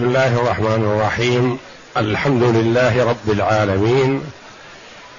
بسم 0.00 0.08
الله 0.08 0.40
الرحمن 0.40 0.84
الرحيم. 0.84 1.58
الحمد 1.96 2.42
لله 2.42 3.10
رب 3.10 3.30
العالمين. 3.30 4.32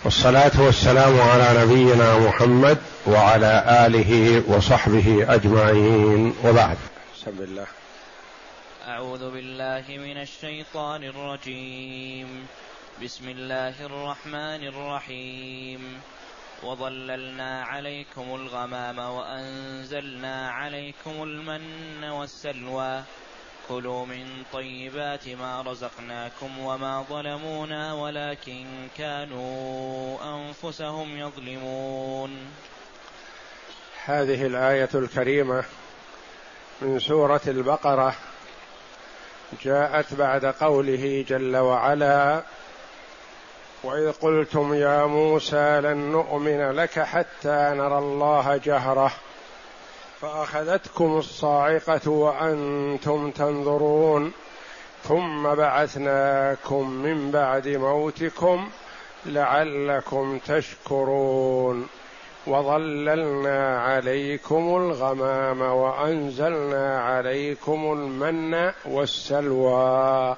والصلاة 0.03 0.51
والسلام 0.57 1.21
على 1.21 1.65
نبينا 1.65 2.17
محمد 2.17 2.77
وعلى 3.07 3.85
آله 3.85 4.43
وصحبه 4.47 5.25
أجمعين. 5.29 6.33
وبعد. 6.43 6.77
بسم 7.15 7.31
الله 7.39 7.65
أعوذ 8.87 9.31
بالله 9.31 9.83
من 9.89 10.21
الشيطان 10.21 11.03
الرجيم. 11.03 12.45
بسم 13.03 13.29
الله 13.29 13.85
الرحمن 13.85 14.67
الرحيم. 14.67 16.01
وظللنا 16.63 17.63
عليكم 17.63 18.35
الغمام 18.35 18.99
وأنزلنا 18.99 20.49
عليكم 20.49 21.23
المن 21.23 22.03
والسلوى. 22.03 23.01
كلوا 23.71 24.05
من 24.05 24.43
طيبات 24.53 25.27
ما 25.27 25.61
رزقناكم 25.61 26.59
وما 26.59 27.05
ظلمونا 27.09 27.93
ولكن 27.93 28.65
كانوا 28.97 30.17
أنفسهم 30.35 31.17
يظلمون. 31.17 32.31
هذه 34.05 34.45
الآية 34.45 34.89
الكريمة 34.95 35.63
من 36.81 36.99
سورة 36.99 37.41
البقرة 37.47 38.15
جاءت 39.63 40.13
بعد 40.13 40.45
قوله 40.45 41.25
جل 41.27 41.57
وعلا 41.57 42.43
وإذ 43.83 44.11
قلتم 44.11 44.73
يا 44.73 45.05
موسى 45.05 45.81
لن 45.81 45.97
نؤمن 45.97 46.71
لك 46.71 46.99
حتى 46.99 47.71
نرى 47.75 47.97
الله 47.97 48.57
جهرة 48.57 49.11
فأخذتكم 50.21 51.17
الصاعقة 51.17 52.11
وأنتم 52.11 53.31
تنظرون 53.31 54.31
ثم 55.03 55.55
بعثناكم 55.55 56.89
من 56.89 57.31
بعد 57.31 57.67
موتكم 57.67 58.69
لعلكم 59.25 60.39
تشكرون 60.39 61.87
وظللنا 62.47 63.81
عليكم 63.81 64.75
الغمام 64.77 65.61
وأنزلنا 65.61 67.01
عليكم 67.01 67.93
المن 67.93 68.71
والسلوى. 68.85 70.35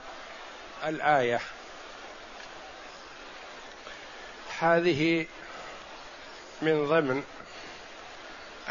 الآية. 0.88 1.40
هذه 4.60 5.26
من 6.62 6.86
ضمن 6.88 7.24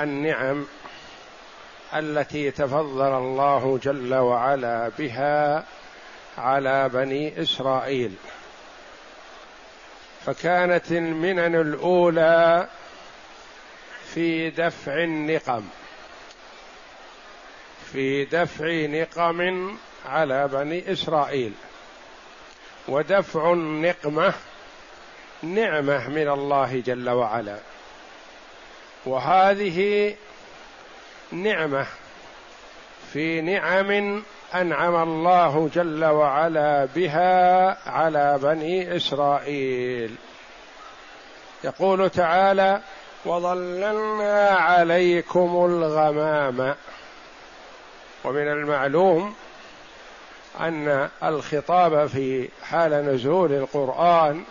النعم 0.01 0.67
التي 1.95 2.51
تفضل 2.51 3.19
الله 3.19 3.79
جل 3.83 4.15
وعلا 4.15 4.91
بها 4.98 5.65
على 6.39 6.89
بني 6.89 7.43
إسرائيل. 7.43 8.15
فكانت 10.27 10.93
المنن 10.93 11.55
الأولى 11.61 12.69
في 14.15 14.51
دفع 14.51 14.95
النقم 14.95 15.63
في 17.93 18.25
دفع 18.25 18.87
نقم 18.87 19.77
على 20.07 20.48
بني 20.48 20.93
إسرائيل. 20.93 21.53
ودفع 22.89 23.53
النقمه 23.53 24.35
نعمة 25.43 26.09
من 26.09 26.29
الله 26.29 26.83
جل 26.87 27.11
وعلا. 27.11 27.59
وهذه 29.05 30.15
نعمة 31.33 31.86
في 33.12 33.41
نعم 33.41 34.22
أنعم 34.55 35.02
الله 35.02 35.70
جل 35.74 36.05
وعلا 36.05 36.89
بها 36.94 37.91
على 37.91 38.39
بني 38.42 38.97
إسرائيل. 38.97 40.14
يقول 41.64 42.11
تعالى 42.11 42.80
وظللنا 43.24 44.48
عليكم 44.48 45.64
الغمام 45.64 46.74
ومن 48.24 48.48
المعلوم 48.48 49.34
أن 50.61 51.08
الخطاب 51.23 52.07
في 52.07 52.48
حال 52.62 52.92
نزول 52.92 53.52
القرآن 53.52 54.45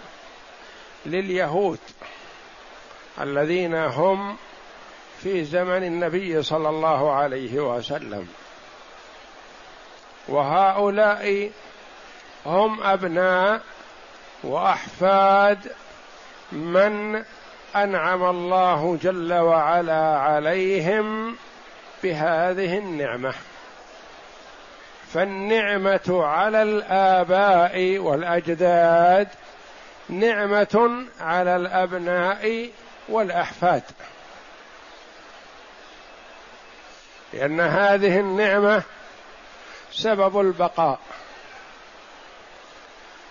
لليهود 1.05 1.79
الذين 3.21 3.75
هم 3.75 4.37
في 5.23 5.43
زمن 5.43 5.83
النبي 5.83 6.43
صلى 6.43 6.69
الله 6.69 7.11
عليه 7.11 7.59
وسلم. 7.59 8.27
وهؤلاء 10.27 11.51
هم 12.45 12.83
أبناء 12.83 13.61
وأحفاد 14.43 15.71
من 16.51 17.23
أنعم 17.75 18.23
الله 18.23 18.97
جل 19.03 19.33
وعلا 19.33 20.17
عليهم 20.17 21.35
بهذه 22.03 22.77
النعمة. 22.77 23.33
فالنعمة 25.13 26.23
على 26.25 26.63
الآباء 26.63 27.97
والأجداد 27.97 29.27
نعمة 30.09 31.05
على 31.19 31.55
الأبناء 31.55 32.69
والأحفاد. 33.09 33.83
لأن 37.33 37.59
هذه 37.59 38.19
النعمة 38.19 38.83
سبب 39.91 40.39
البقاء. 40.39 40.99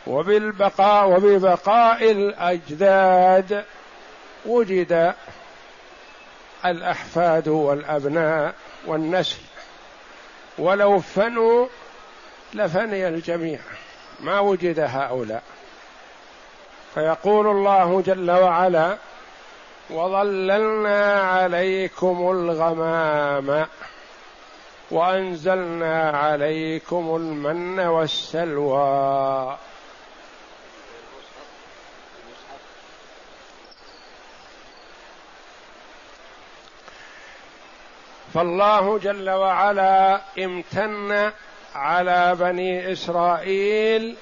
وبالبقاء 0.06 1.08
وببقاء 1.08 2.10
الأجداد 2.10 3.64
وجد 4.46 5.14
الأحفاد 6.64 7.48
والأبناء 7.48 8.54
والنسل. 8.86 9.38
ولو 10.58 11.00
فنوا 11.00 11.66
لفني 12.54 13.08
الجميع. 13.08 13.58
ما 14.20 14.40
وجد 14.40 14.80
هؤلاء. 14.80 15.42
فيقول 16.94 17.46
الله 17.46 18.02
جل 18.06 18.30
وعلا 18.30 18.96
وظللنا 19.90 21.20
عليكم 21.22 22.30
الغمام 22.30 23.66
وأنزلنا 24.90 26.10
عليكم 26.10 27.16
المن 27.16 27.80
والسلوى. 27.80 29.56
فالله 38.34 38.98
جل 38.98 39.30
وعلا 39.30 40.20
امتن 40.38 41.32
على 41.74 42.36
بني 42.40 42.92
إسرائيل 42.92 44.16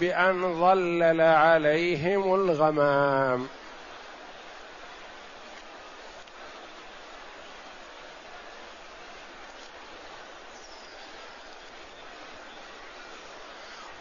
بأن 0.00 0.60
ظلل 0.60 1.20
عليهم 1.20 2.34
الغمام. 2.34 3.48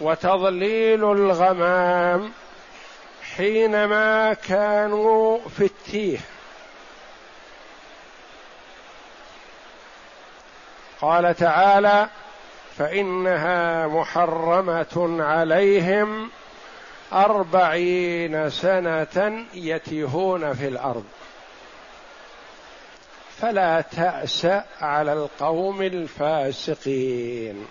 وتضليل 0.01 1.03
الغمام 1.03 2.31
حينما 3.35 4.33
كانوا 4.33 5.39
في 5.57 5.65
التيه. 5.65 6.19
قال 11.01 11.35
تعالى 11.35 12.07
فإنها 12.77 13.87
محرمة 13.87 15.17
عليهم 15.23 16.29
أربعين 17.13 18.49
سنة 18.49 19.45
يتيهون 19.53 20.53
في 20.53 20.67
الأرض. 20.67 21.05
فلا 23.41 23.81
تأس 23.81 24.47
على 24.81 25.13
القوم 25.13 25.81
الفاسقين. 25.81 27.67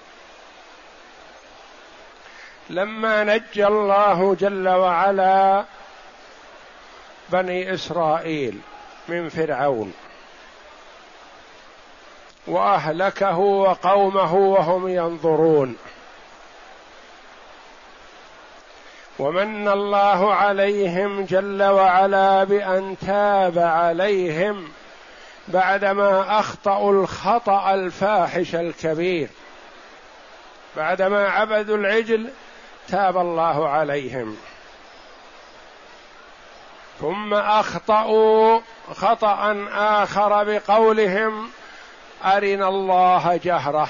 لما 2.71 3.25
نجى 3.25 3.67
الله 3.67 4.37
جل 4.41 4.69
وعلا 4.69 5.65
بني 7.29 7.75
إسرائيل 7.75 8.59
من 9.09 9.29
فرعون 9.29 9.93
وأهلكه 12.47 13.39
وقومه 13.39 14.35
وهم 14.35 14.89
ينظرون. 14.89 15.77
ومن 19.21 19.69
الله 19.69 20.35
عليهم 20.35 21.25
جل 21.25 21.63
وعلا 21.63 22.45
بأن 22.45 22.97
تاب 23.07 23.59
عليهم 23.59 24.69
بعدما 25.49 26.41
أخطأوا 26.41 26.93
الخطأ 26.93 27.75
الفاحش 27.75 28.55
الكبير 28.55 29.29
بعدما 30.77 31.29
عبدوا 31.29 31.77
العجل 31.77 32.31
تاب 32.91 33.17
الله 33.17 33.69
عليهم. 33.69 34.37
ثم 37.01 37.35
أخطأوا 37.35 38.61
خطأ 38.95 39.67
آخر 39.73 40.45
بقولهم 40.45 41.51
أرنا 42.25 42.69
الله 42.69 43.41
جهرة. 43.45 43.89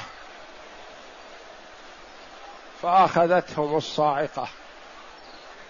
فأخذتهم 2.83 3.77
الصاعقة. 3.77 4.49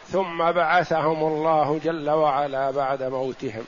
ثم 0.08 0.52
بعثهم 0.52 1.24
الله 1.24 1.80
جل 1.84 2.10
وعلا 2.10 2.70
بعد 2.70 3.02
موتهم. 3.02 3.64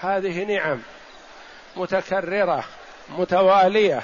هذه 0.00 0.44
نعم 0.44 0.82
متكررة 1.76 2.64
متوالية 3.18 4.02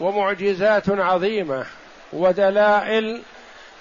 ومعجزات 0.00 0.88
عظيمة. 0.88 1.66
ودلائل 2.14 3.22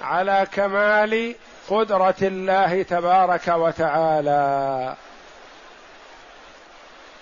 على 0.01 0.47
كمال 0.51 1.35
قدرة 1.69 2.15
الله 2.21 2.83
تبارك 2.83 3.47
وتعالى. 3.47 4.95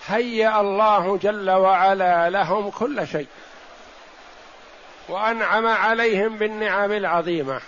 هيأ 0.06 0.60
الله 0.60 1.16
جل 1.16 1.50
وعلا 1.50 2.30
لهم 2.30 2.70
كل 2.70 3.06
شيء 3.08 3.26
وأنعم 5.08 5.66
عليهم 5.66 6.38
بالنعم 6.38 6.92
العظيمة. 6.92 7.60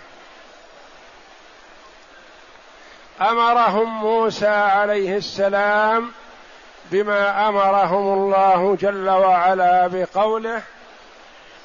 أمرهم 3.21 4.01
موسى 4.01 4.47
عليه 4.47 5.17
السلام 5.17 6.11
بما 6.91 7.49
أمرهم 7.49 8.13
الله 8.13 8.77
جل 8.81 9.09
وعلا 9.09 9.87
بقوله 9.87 10.61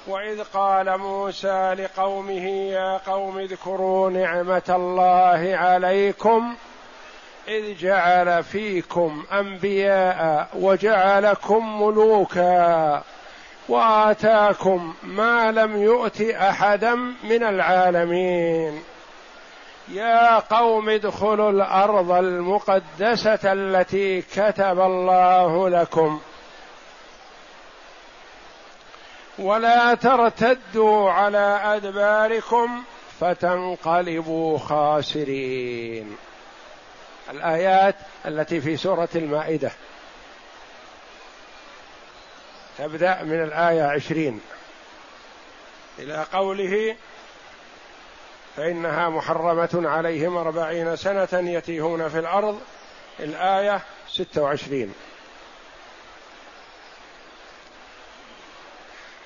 وإذ 0.06 0.42
قال 0.54 0.98
موسى 0.98 1.74
لقومه 1.78 2.46
يا 2.48 2.96
قوم 2.96 3.38
اذكروا 3.38 4.10
نعمة 4.10 4.62
الله 4.68 5.56
عليكم 5.56 6.54
إذ 7.48 7.76
جعل 7.78 8.44
فيكم 8.44 9.24
أنبياء 9.32 10.48
وجعلكم 10.54 11.82
ملوكا 11.82 13.02
وآتاكم 13.68 14.94
ما 15.02 15.52
لم 15.52 15.82
يؤت 15.82 16.20
أحدا 16.20 16.94
من 17.24 17.42
العالمين. 17.42 18.82
يا 19.88 20.38
قوم 20.38 20.88
ادخلوا 20.88 21.50
الأرض 21.50 22.12
المقدسة 22.12 23.52
التي 23.52 24.22
كتب 24.22 24.80
الله 24.80 25.68
لكم 25.68 26.20
ولا 29.40 29.94
ترتدوا 29.94 31.10
على 31.10 31.60
أدباركم 31.64 32.82
فتنقلبوا 33.20 34.58
خاسرين. 34.58 36.16
الآيات 37.30 37.94
التي 38.26 38.60
في 38.60 38.76
سورة 38.76 39.08
المائدة. 39.14 39.70
تبدأ 42.78 43.22
من 43.22 43.42
الآية 43.42 43.82
عشرين. 43.82 44.40
إلى 45.98 46.26
قوله 46.32 46.96
فإنها 48.56 49.08
محرمة 49.08 49.82
عليهم 49.84 50.36
أربعين 50.36 50.96
سنة 50.96 51.28
يتيهون 51.32 52.08
في 52.08 52.18
الأرض. 52.18 52.60
الآية 53.20 53.80
ستة 54.08 54.42
وعشرين. 54.42 54.94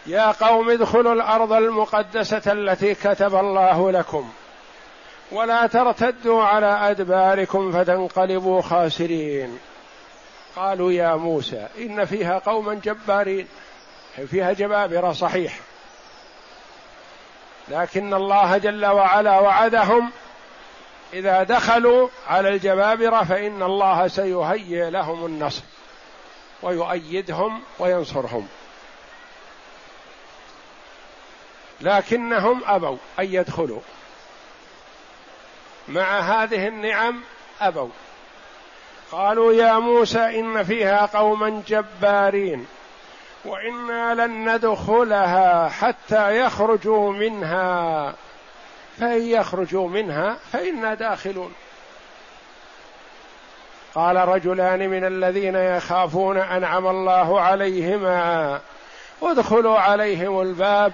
يا 0.06 0.32
قوم 0.32 0.70
ادخلوا 0.70 1.12
الأرض 1.12 1.52
المقدسة 1.52 2.52
التي 2.52 2.94
كتب 2.94 3.34
الله 3.34 3.92
لكم. 3.92 4.30
ولا 5.32 5.66
ترتدوا 5.66 6.42
على 6.42 6.66
أدباركم 6.66 7.72
فتنقلبوا 7.72 8.62
خاسرين. 8.62 9.58
قالوا 10.56 10.92
يا 10.92 11.14
موسى 11.14 11.68
إن 11.78 12.04
فيها 12.04 12.38
قوما 12.38 12.74
جبارين. 12.74 13.48
فيها 14.30 14.52
جبابرة 14.52 15.12
صحيح. 15.12 15.58
لكن 17.68 18.14
الله 18.14 18.58
جل 18.58 18.86
وعلا 18.86 19.40
وعدهم 19.40 20.10
إذا 21.12 21.42
دخلوا 21.42 22.08
على 22.28 22.48
الجبابرة 22.48 23.24
فإن 23.24 23.62
الله 23.62 24.08
سيهيئ 24.08 24.90
لهم 24.90 25.26
النصر 25.26 25.62
ويؤيدهم 26.62 27.62
وينصرهم. 27.78 28.48
لكنهم 31.84 32.62
أبوا 32.66 32.96
أن 33.18 33.24
يدخلوا. 33.24 33.80
مع 35.88 36.18
هذه 36.20 36.68
النعم 36.68 37.20
أبوا. 37.60 37.88
قالوا 39.12 39.52
يا 39.52 39.78
موسى 39.78 40.40
إن 40.40 40.62
فيها 40.62 41.06
قوما 41.06 41.62
جبارين 41.68 42.66
وإنا 43.44 44.14
لن 44.14 44.54
ندخلها 44.54 45.68
حتى 45.68 46.40
يخرجوا 46.40 47.12
منها. 47.12 48.14
فإن 48.98 49.22
يخرجوا 49.22 49.88
منها 49.88 50.36
فإنا 50.52 50.94
داخلون. 50.94 51.54
قال 53.94 54.16
رجلان 54.16 54.88
من 54.88 55.04
الذين 55.04 55.54
يخافون 55.54 56.38
أنعم 56.38 56.86
الله 56.86 57.40
عليهما 57.40 58.60
ادخلوا 59.22 59.78
عليهم 59.78 60.40
الباب 60.40 60.92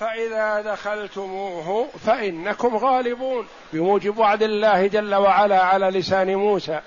فإذا 0.00 0.60
دخلتموه 0.60 1.88
فإنكم 2.06 2.76
غالبون 2.76 3.48
بموجب 3.72 4.18
وعد 4.18 4.42
الله 4.42 4.86
جل 4.86 5.14
وعلا 5.14 5.62
على 5.64 5.86
لسان 5.86 6.34
موسى. 6.34 6.80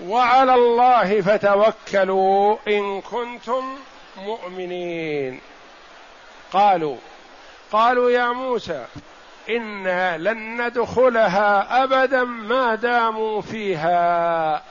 وعلى 0.00 0.54
الله 0.54 1.20
فتوكلوا 1.20 2.56
إن 2.68 3.00
كنتم 3.00 3.76
مؤمنين. 4.16 5.40
قالوا 6.52 6.96
قالوا 7.72 8.10
يا 8.10 8.32
موسى 8.32 8.84
إنا 9.50 10.18
لن 10.18 10.66
ندخلها 10.66 11.84
أبدا 11.84 12.24
ما 12.24 12.74
داموا 12.74 13.40
فيها. 13.40 14.62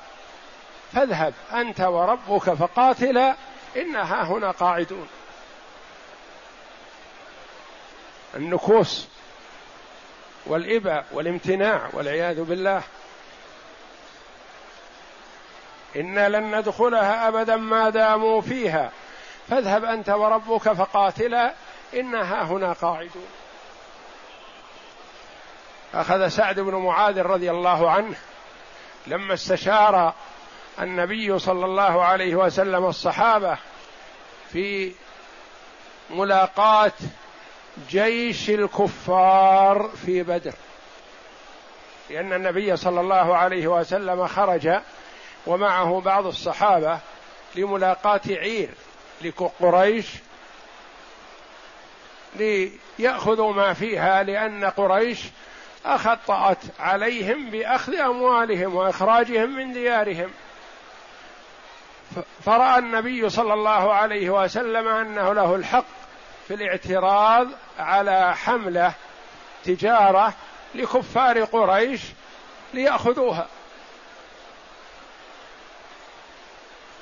فاذهب 0.93 1.33
أنت 1.53 1.81
وربك 1.81 2.53
فقاتلا 2.53 3.35
انها 3.77 4.23
هنا 4.23 4.51
قاعدون. 4.51 5.07
النكوس 8.35 9.07
والإباء 10.45 11.05
والامتناع 11.11 11.89
والعياذ 11.93 12.41
بالله. 12.43 12.83
أنا 15.95 16.29
لن 16.29 16.55
ندخلها 16.55 17.27
أبدا 17.27 17.55
ما 17.55 17.89
داموا 17.89 18.41
فيها. 18.41 18.91
فاذهب 19.49 19.85
أنت 19.85 20.09
وربك 20.09 20.71
فقاتلا 20.73 21.53
انها 21.93 22.43
هنا 22.43 22.73
قاعدون. 22.73 23.27
أخذ 25.93 26.27
سعد 26.27 26.59
بن 26.59 26.75
معاذ 26.75 27.21
رضي 27.21 27.51
الله 27.51 27.91
عنه 27.91 28.15
لما 29.07 29.33
استشار 29.33 30.13
النبي 30.81 31.39
صلى 31.39 31.65
الله 31.65 32.03
عليه 32.03 32.35
وسلم 32.35 32.85
الصحابة 32.85 33.57
في 34.51 34.93
ملاقاه 36.09 36.91
جيش 37.89 38.49
الكفار 38.49 39.89
في 40.05 40.23
بدر. 40.23 40.53
لأن 42.09 42.33
النبي 42.33 42.75
صلى 42.77 43.01
الله 43.01 43.37
عليه 43.37 43.67
وسلم 43.67 44.27
خرج 44.27 44.69
ومعه 45.47 46.01
بعض 46.01 46.25
الصحابة 46.25 46.99
لملاقاة 47.55 48.21
عير 48.29 48.69
لقريش 49.21 50.07
ليأخذوا 52.99 53.53
ما 53.53 53.73
فيها 53.73 54.23
لأن 54.23 54.65
قريش 54.65 55.19
أخطأت 55.85 56.57
عليهم 56.79 57.49
بأخذ 57.49 57.95
أموالهم 57.95 58.75
وإخراجهم 58.75 59.55
من 59.55 59.73
ديارهم. 59.73 60.29
فرأى 62.45 62.79
النبي 62.79 63.29
صلى 63.29 63.53
الله 63.53 63.93
عليه 63.93 64.29
وسلم 64.29 64.87
أنه 64.87 65.33
له 65.33 65.55
الحق 65.55 65.85
في 66.51 66.55
الاعتراض 66.55 67.47
على 67.79 68.35
حملة 68.35 68.93
تجارة 69.63 70.33
لكفار 70.75 71.43
قريش 71.43 72.01
ليأخذوها. 72.73 73.47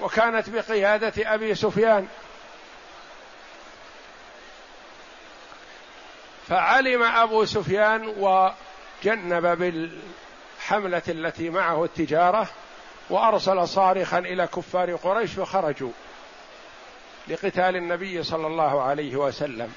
وكانت 0.01 0.49
بقيادة 0.49 1.33
أبي 1.33 1.55
سفيان. 1.55 2.07
فعلم 6.47 7.03
أبو 7.03 7.45
سفيان 7.45 8.07
وجنب 8.07 9.45
بالحملة 9.45 11.03
التي 11.07 11.49
معه 11.49 11.83
التجارة 11.83 12.47
وأرسل 13.09 13.67
صارخا 13.67 14.19
إلى 14.19 14.47
كفار 14.47 14.95
قريش 14.95 15.31
فخرجوا. 15.31 15.91
لقتال 17.27 17.75
النبي 17.75 18.23
صلى 18.23 18.47
الله 18.47 18.81
عليه 18.81 19.15
وسلم. 19.15 19.73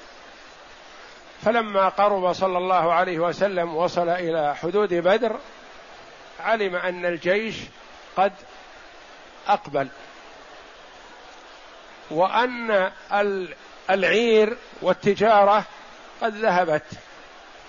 فلما 1.45 1.89
قرب 1.89 2.33
صلى 2.33 2.59
الله 2.59 2.93
عليه 2.93 3.19
وسلم 3.19 3.77
وصل 3.77 4.09
إلى 4.09 4.57
حدود 4.57 4.95
بدر 4.95 5.37
علم 6.41 6.77
أن 6.77 7.07
الجيش 7.07 7.57
قد 8.17 8.33
أقبل. 9.49 9.89
وأن 12.11 12.91
العير 13.91 14.57
والتجارة 14.83 15.65
قد 16.23 16.37
ذهبت 16.37 16.87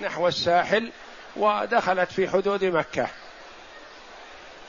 نحو 0.01 0.27
الساحل 0.27 0.91
ودخلت 1.35 2.11
في 2.11 2.29
حدود 2.29 2.65
مكة. 2.65 3.07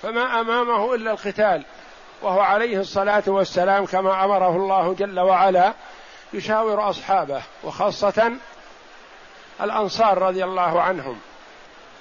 فما 0.03 0.41
أمامه 0.41 0.95
إلا 0.95 1.11
القتال. 1.11 1.65
وهو 2.25 2.41
عليه 2.41 2.81
الصلاة 2.81 3.23
والسلام 3.27 3.87
كما 3.87 4.25
أمره 4.25 4.57
الله 4.57 4.95
جل 4.95 5.21
وعلا 5.21 5.75
يشاور 6.33 6.91
أصحابه 6.91 7.43
وخاصة 7.65 8.33
الأنصار 9.61 10.19
رضي 10.19 10.45
الله 10.45 10.83
عنهم 10.83 11.19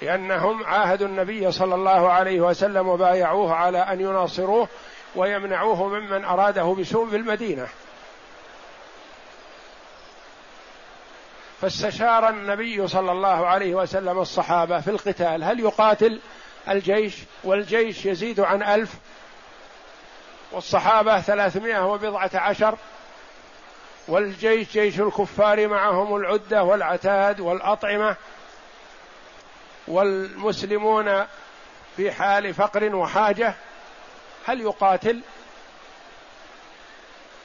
لأنهم 0.02 0.64
عاهدوا 0.64 1.06
النبي 1.06 1.52
صلى 1.52 1.74
الله 1.74 2.10
عليه 2.10 2.40
وسلم 2.40 2.88
وبايعوه 2.88 3.54
على 3.54 3.78
أن 3.78 4.00
يناصروه 4.00 4.68
ويمنعوه 5.16 5.88
ممن 5.88 6.24
أراده 6.24 6.76
بسوء 6.78 7.10
في 7.10 7.16
المدينة 7.16 7.68
فاستشار 11.60 12.28
النبي 12.28 12.88
صلى 12.88 13.12
الله 13.12 13.46
عليه 13.46 13.74
وسلم 13.74 14.18
الصحابة 14.18 14.80
في 14.80 14.90
القتال 14.90 15.44
هل 15.44 15.60
يقاتل 15.60 16.20
الجيش؟ 16.68 17.14
والجيش 17.44 18.06
يزيد 18.06 18.40
عن 18.40 18.62
ألف 18.62 18.94
والصحابة 20.54 21.20
ثلاثمائة 21.20 21.86
وبضعة 21.86 22.30
عشر 22.34 22.78
والجيش 24.08 24.72
جيش 24.72 25.00
الكفار 25.00 25.68
معهم 25.68 26.16
العدة 26.16 26.62
والعتاد 26.62 27.40
والأطعمة 27.40 28.16
والمسلمون 29.88 31.26
في 31.96 32.12
حال 32.12 32.54
فقر 32.54 32.96
وحاجة 32.96 33.54
هل 34.46 34.60
يقاتل؟ 34.60 35.20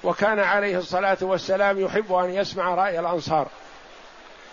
وكان 0.04 0.40
عليه 0.40 0.78
الصلاة 0.78 1.18
والسلام 1.22 1.80
يحب 1.80 2.14
أن 2.14 2.34
يسمع 2.34 2.76
رأي 2.76 3.00
الأنصار. 3.00 3.48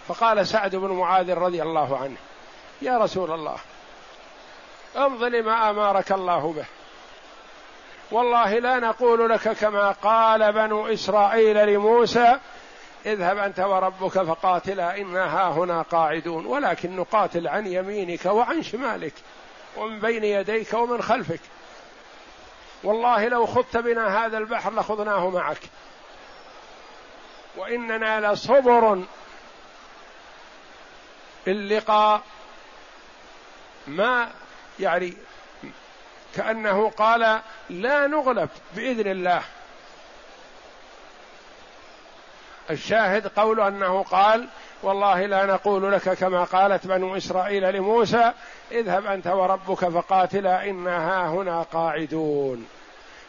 فقال 0.09 0.47
سعد 0.47 0.77
بن 0.77 0.89
معاذ 0.89 1.35
رضي 1.35 1.63
الله 1.63 1.99
عنه 1.99 2.17
يا 2.83 2.99
رسول 2.99 3.31
الله 3.31 3.57
امض 4.97 5.23
لما 5.23 5.71
امرك 5.71 6.13
الله 6.13 6.53
به. 6.53 6.65
والله 8.11 8.59
لا 8.59 8.79
نقول 8.79 9.31
لك 9.31 9.49
كما 9.49 9.91
قال 9.91 10.53
بنو 10.53 10.87
إسرائيل 10.87 11.67
لموسى 11.67 12.39
اذهب 13.07 13.39
أنت 13.39 13.61
وربك 13.61 14.23
فقاتلا 14.23 14.99
إنا 14.99 15.25
ها 15.25 15.51
هنا 15.51 15.83
قاعدون 15.83 16.47
ولكن 16.47 16.97
نقاتل 16.97 17.49
عن 17.49 17.67
يمينك 17.67 18.27
وعن 18.27 18.63
شمالك 18.63 19.15
ومن 19.77 20.01
بين 20.01 20.25
يديك 20.25 20.75
ومن 20.75 21.03
خلفك. 21.03 21.41
والله 22.85 23.29
لو 23.29 23.47
خضت 23.47 23.77
بنا 23.77 24.27
هذا 24.27 24.39
البحر 24.39 24.75
لخضناه 24.75 25.31
معك. 25.31 25.61
وإننا 27.57 28.33
لصبر 28.33 29.03
اللقاء 31.47 32.23
ما 33.87 34.31
يعني 34.81 35.17
كأنه 36.37 36.91
قال 36.91 37.41
لا 37.71 38.07
نغلب 38.07 38.49
بإذن 38.77 39.11
الله. 39.11 39.43
الشاهد 42.71 43.27
قول 43.27 43.61
أنه 43.61 44.03
قال 44.03 44.49
والله 44.83 45.27
لا 45.27 45.47
نقول 45.47 45.93
لك 45.93 46.09
كما 46.09 46.45
قالت 46.45 46.87
بنو 46.87 47.17
إسرائيل 47.17 47.75
لموسى 47.75 48.33
اذهب 48.73 49.07
أنت 49.07 49.27
وربك 49.27 49.89
فقاتلا 49.89 50.71
إنا 50.71 51.29
هنا 51.29 51.63
قاعدون. 51.63 52.67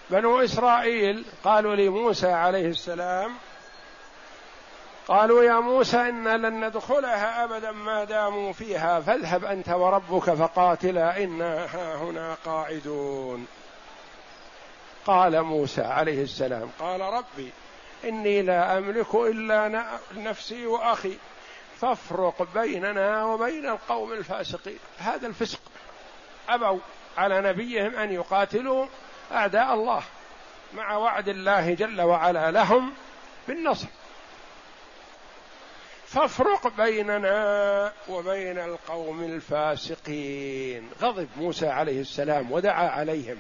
بنو 0.10 0.44
إسرائيل 0.44 1.26
قالوا 1.44 1.76
لموسى 1.76 2.32
عليه 2.32 2.68
السلام 2.68 3.32
قالوا 5.08 5.44
يا 5.44 5.60
موسى 5.60 5.98
إنا 5.98 6.38
لن 6.38 6.66
ندخلها 6.66 7.44
أبدا 7.44 7.72
ما 7.72 8.04
داموا 8.04 8.54
فيها 8.54 9.00
فاذهب 9.02 9.46
أنت 9.46 9.70
وربك 9.70 10.34
فقاتلا 10.34 11.24
إنا 11.24 11.66
هنا 11.96 12.38
قاعدون. 12.46 13.48
قال 15.06 15.42
موسى 15.42 15.82
عليه 15.82 16.24
السلام 16.24 16.70
قال 16.80 17.02
ربي 17.02 17.52
إني 18.04 18.42
لا 18.42 18.78
أملك 18.78 19.16
إلا 19.16 19.86
نفسي 20.16 20.66
وأخي 20.66 21.18
فافرق 21.82 22.48
بيننا 22.54 23.26
وبين 23.26 23.70
القوم 23.70 24.14
الفاسقين. 24.14 24.80
هذا 24.98 25.28
الفسق. 25.28 25.60
أبوا 26.50 26.80
على 27.18 27.42
نبيهم 27.42 27.96
أن 27.96 28.12
يقاتلوا 28.12 28.86
أعداء 29.32 29.74
الله 29.74 30.02
مع 30.74 30.98
وعد 30.98 31.30
الله 31.30 31.74
جل 31.74 32.02
وعلا 32.02 32.52
لهم 32.52 32.94
بالنصر. 33.48 33.88
فافرق 36.08 36.68
بيننا 36.78 37.94
وبين 38.10 38.58
القوم 38.58 39.24
الفاسقين. 39.24 40.90
غضب 41.02 41.28
موسى 41.38 41.68
عليه 41.68 42.02
السلام 42.02 42.52
ودعا 42.52 42.88
عليهم 42.90 43.40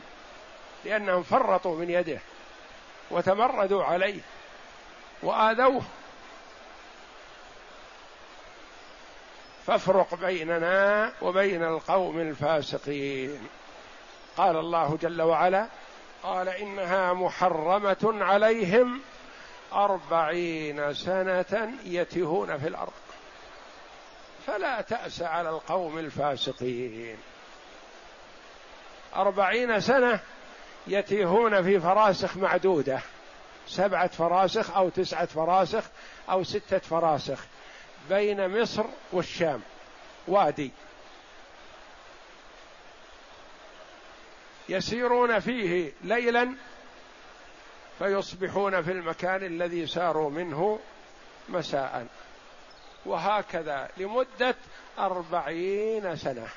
لأنهم 0.85 1.23
فرطوا 1.23 1.77
من 1.77 1.89
يده 1.89 2.19
وتمردوا 3.11 3.83
عليه 3.83 4.21
وآذوه. 5.23 5.81
فافرق 9.67 10.15
بيننا 10.15 11.11
وبين 11.21 11.63
القوم 11.63 12.19
الفاسقين. 12.19 13.47
قال 14.37 14.57
الله 14.57 14.97
جل 15.01 15.21
وعلا 15.21 15.67
قال 16.23 16.49
إنها 16.49 17.13
محرمة 17.13 18.15
عليهم 18.21 19.01
أربعين 19.73 20.93
سنة 20.93 21.73
يتهون 21.83 22.57
في 22.57 22.67
الأرض. 22.67 22.93
فلا 24.47 24.81
تأس 24.81 25.21
على 25.21 25.49
القوم 25.49 25.99
الفاسقين. 25.99 27.17
أربعين 29.15 29.79
سنة 29.79 30.19
يتيهون 30.87 31.63
في 31.63 31.79
فراسخ 31.79 32.37
معدودة. 32.37 32.99
سبعة 33.67 34.07
فراسخ 34.07 34.75
أو 34.75 34.89
تسعة 34.89 35.25
فراسخ 35.25 35.83
أو 36.29 36.43
ستة 36.43 36.77
فراسخ 36.77 37.45
بين 38.09 38.61
مصر 38.61 38.85
والشام. 39.11 39.61
وادي. 40.27 40.71
يسيرون 44.69 45.39
فيه 45.39 45.93
ليلا 46.03 46.55
فيصبحون 47.99 48.81
في 48.83 48.91
المكان 48.91 49.43
الذي 49.43 49.87
ساروا 49.87 50.29
منه 50.29 50.79
مساء. 51.49 52.07
وهكذا 53.05 53.89
لمدة 53.97 54.55
أربعين 54.99 56.15
سنة. 56.15 56.47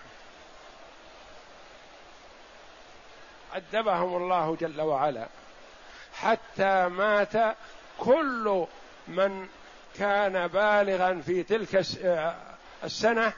أدبهم 3.52 4.16
الله 4.16 4.56
جل 4.60 4.80
وعلا. 4.80 5.28
حتى 6.14 6.88
مات 6.88 7.56
كل 7.98 8.66
من 9.08 9.48
كان 9.98 10.48
بالغا 10.48 11.22
في 11.26 11.42
تلك 11.42 11.86
السنة. 12.84 13.32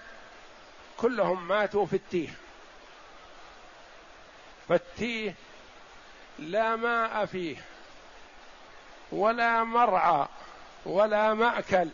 كلهم 0.96 1.48
ماتوا 1.48 1.86
في 1.86 1.96
التيه. 1.96 2.28
فالتيه 4.68 5.34
لا 6.38 6.76
ماء 6.76 7.26
فيه. 7.26 7.56
ولا 9.12 9.64
مرعى 9.64 10.26
ولا 10.86 11.34
مأكل 11.34 11.88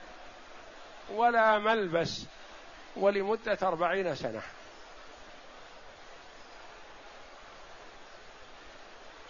ولا 1.10 1.58
ملبس 1.58 2.24
ولمدة 2.96 3.58
أربعين 3.62 4.14
سنة. 4.14 4.42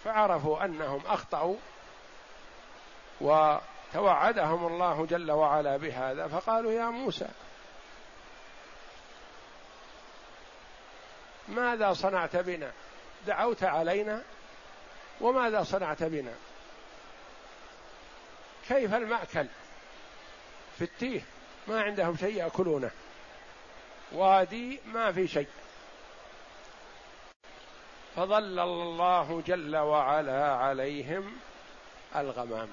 فعرفوا 0.03 0.65
أنهم 0.65 1.01
أخطأوا 1.07 1.55
وتوعدهم 3.21 4.67
الله 4.67 5.05
جل 5.05 5.31
وعلا 5.31 5.77
بهذا 5.77 6.27
فقالوا 6.27 6.71
يا 6.71 6.85
موسى 6.85 7.27
ماذا 11.47 11.93
صنعت 11.93 12.35
بنا؟ 12.35 12.71
دعوت 13.27 13.63
علينا؟ 13.63 14.21
وماذا 15.21 15.63
صنعت 15.63 16.03
بنا؟ 16.03 16.33
كيف 18.69 18.93
المأكل؟ 18.93 19.47
في 20.77 20.83
التيه 20.83 21.21
ما 21.67 21.81
عندهم 21.81 22.17
شيء 22.17 22.35
يأكلونه. 22.35 22.91
وادي 24.11 24.79
ما 24.85 25.11
في 25.11 25.27
شيء. 25.27 25.47
فظل 28.15 28.59
الله 28.59 29.43
جل 29.47 29.77
وعلا 29.77 30.55
عليهم 30.55 31.37
الغمام. 32.15 32.67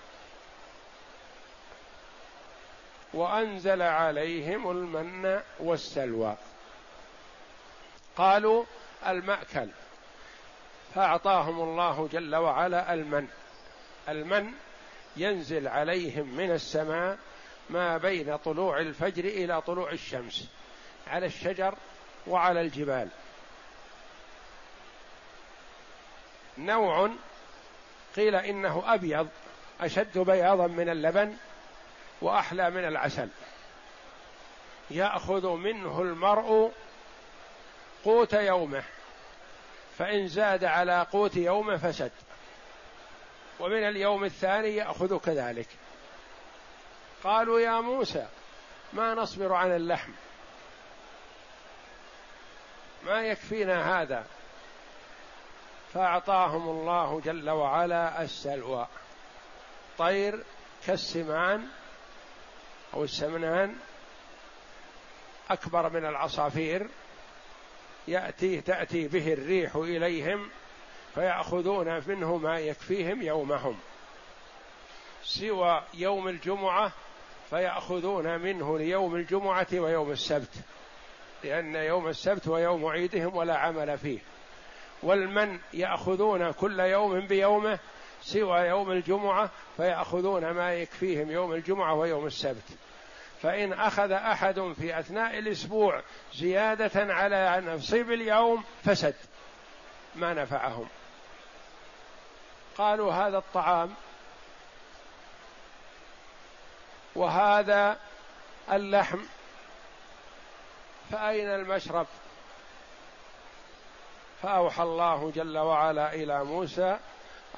وأنزل 3.14 3.82
عليهم 3.82 4.70
المن 4.70 5.42
والسلوى. 5.60 6.36
قالوا 8.16 8.64
المأكل. 9.06 9.68
فأعطاهم 10.94 11.60
الله 11.60 12.08
جل 12.12 12.36
وعلا 12.36 12.94
المن. 12.94 13.28
المن 14.08 14.52
ينزل 15.16 15.68
عليهم 15.68 16.36
من 16.36 16.50
السماء 16.50 17.18
ما 17.70 17.98
بين 17.98 18.36
طلوع 18.36 18.78
الفجر 18.80 19.24
إلى 19.24 19.62
طلوع 19.62 19.90
الشمس 19.90 20.48
على 21.06 21.26
الشجر 21.26 21.74
وعلى 22.26 22.60
الجبال. 22.60 23.08
نوع 26.58 27.10
قيل 28.16 28.34
إنه 28.34 28.82
أبيض 28.94 29.28
أشد 29.80 30.18
بياضا 30.18 30.66
من 30.66 30.88
اللبن 30.88 31.36
وأحلى 32.22 32.70
من 32.70 32.84
العسل. 32.84 33.28
يأخذ 34.90 35.48
منه 35.48 36.02
المرء 36.02 36.72
قوت 38.04 38.32
يومه 38.32 38.84
فإن 39.98 40.28
زاد 40.28 40.64
على 40.64 41.06
قوت 41.12 41.36
يومه 41.36 41.76
فسد. 41.76 42.12
ومن 43.60 43.88
اليوم 43.88 44.24
الثاني 44.24 44.76
يأخذ 44.76 45.18
كذلك. 45.18 45.68
قالوا 47.24 47.60
يا 47.60 47.80
موسى 47.80 48.26
ما 48.92 49.14
نصبر 49.14 49.52
عن 49.52 49.76
اللحم؟ 49.76 50.12
ما 53.04 53.20
يكفينا 53.20 54.02
هذا؟ 54.02 54.26
فأعطاهم 55.94 56.68
الله 56.68 57.20
جل 57.20 57.50
وعلا 57.50 58.22
السلوى. 58.22 58.86
طير 59.98 60.44
كالسمان 60.86 61.68
أو 62.94 63.04
السمنان 63.04 63.76
أكبر 65.50 65.90
من 65.90 66.06
العصافير 66.06 66.88
ياتي 68.08 68.60
تأتي 68.60 69.08
به 69.08 69.32
الريح 69.32 69.76
إليهم 69.76 70.50
فيأخذون 71.16 72.02
منه 72.06 72.36
ما 72.36 72.58
يكفيهم 72.58 73.22
يومهم. 73.22 73.76
سوى 75.22 75.82
يوم 75.94 76.28
الجمعة 76.28 76.92
فيأخذون 77.50 78.38
منه 78.40 78.78
ليوم 78.78 79.16
الجمعة 79.16 79.66
ويوم 79.72 80.10
السبت. 80.10 80.54
لأن 81.44 81.74
يوم 81.74 82.08
السبت 82.08 82.48
ويوم 82.48 82.86
عيدهم 82.86 83.36
ولا 83.36 83.56
عمل 83.56 83.98
فيه. 83.98 84.18
والمن 85.02 85.58
يأخذون 85.72 86.52
كل 86.52 86.80
يوم 86.80 87.26
بيومه 87.26 87.78
سوى 88.22 88.60
يوم 88.60 88.90
الجمعة 88.90 89.50
فيأخذون 89.76 90.50
ما 90.50 90.74
يكفيهم 90.74 91.30
يوم 91.30 91.52
الجمعة 91.52 91.94
ويوم 91.94 92.26
السبت. 92.26 92.78
فإن 93.42 93.72
أخذ 93.72 94.12
أحد 94.12 94.72
في 94.78 94.98
أثناء 94.98 95.38
الأسبوع 95.38 96.02
زيادة 96.34 97.14
على 97.14 97.62
نصيب 97.66 98.12
اليوم 98.12 98.64
فسد 98.84 99.14
ما 100.14 100.34
نفعهم. 100.34 100.88
قالوا 102.78 103.12
هذا 103.12 103.38
الطعام 103.38 103.94
وهذا 107.14 107.98
اللحم 108.72 109.18
فأين 111.10 111.48
المشرب؟ 111.48 112.06
فأوحى 114.42 114.82
الله 114.82 115.32
جل 115.34 115.58
وعلا 115.58 116.14
إلى 116.14 116.44
موسى 116.44 116.98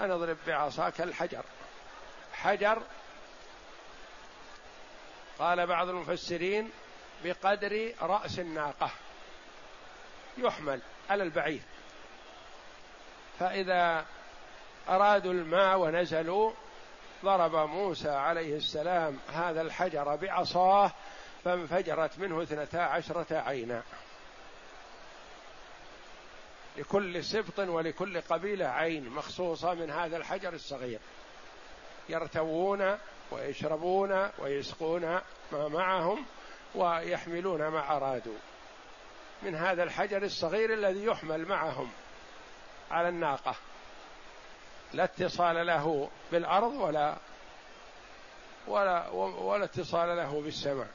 أن 0.01 0.11
اضرب 0.11 0.37
بعصاك 0.47 1.01
الحجر. 1.01 1.45
حجر 2.33 2.83
قال 5.39 5.67
بعض 5.67 5.89
المفسرين 5.89 6.71
بقدر 7.25 7.93
رأس 8.03 8.39
الناقة. 8.39 8.91
يحمل 10.39 10.81
على 11.11 11.23
البعير. 11.23 11.63
فإذا 13.39 14.05
أرادوا 14.89 15.33
الماء 15.33 15.79
ونزلوا 15.79 16.53
ضرب 17.25 17.55
موسى 17.55 18.11
عليه 18.11 18.57
السلام 18.57 19.19
هذا 19.33 19.61
الحجر 19.61 20.17
بعصاه 20.17 20.93
فانفجرت 21.45 22.19
منه 22.19 22.43
اثنتا 22.43 22.77
عشرة 22.77 23.37
عينا. 23.37 23.83
لكل 26.77 27.25
سبط 27.25 27.59
ولكل 27.59 28.21
قبيلة 28.21 28.67
عين 28.67 29.09
مخصوصة 29.09 29.75
من 29.75 29.91
هذا 29.91 30.17
الحجر 30.17 30.53
الصغير. 30.53 31.01
يرتوون 32.09 32.99
ويشربون 33.31 34.31
ويسقون 34.39 35.21
ما 35.53 35.69
معهم 35.69 36.25
ويحملون 36.75 37.69
ما 37.69 37.97
أرادوا. 37.97 38.39
من 39.43 39.55
هذا 39.55 39.83
الحجر 39.83 40.23
الصغير 40.23 40.75
الذي 40.75 41.05
يحمل 41.05 41.45
معهم 41.45 41.91
على 42.91 43.09
الناقة. 43.09 43.55
لا 44.93 45.05
اتصال 45.05 45.67
له 45.67 46.11
بالأرض 46.33 46.73
ولا 46.73 47.17
ولا 48.67 49.09
ولا 49.09 49.65
اتصال 49.65 50.17
له 50.17 50.43
بالسماء. 50.45 50.89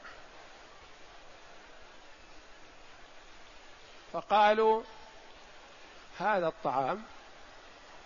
فقالوا 4.12 4.82
هذا 6.18 6.48
الطعام 6.48 7.02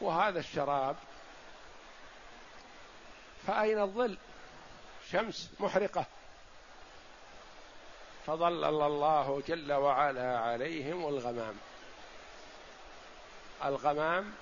وهذا 0.01 0.39
الشراب 0.39 0.97
فأين 3.47 3.81
الظل؟ 3.81 4.17
شمس 5.11 5.51
محرقة. 5.61 6.05
فظلل 8.27 8.83
الله 8.83 9.43
جل 9.49 9.73
وعلا 9.73 10.39
عليهم 10.39 11.09
الغمام. 11.09 11.55
الغمام 13.65 14.35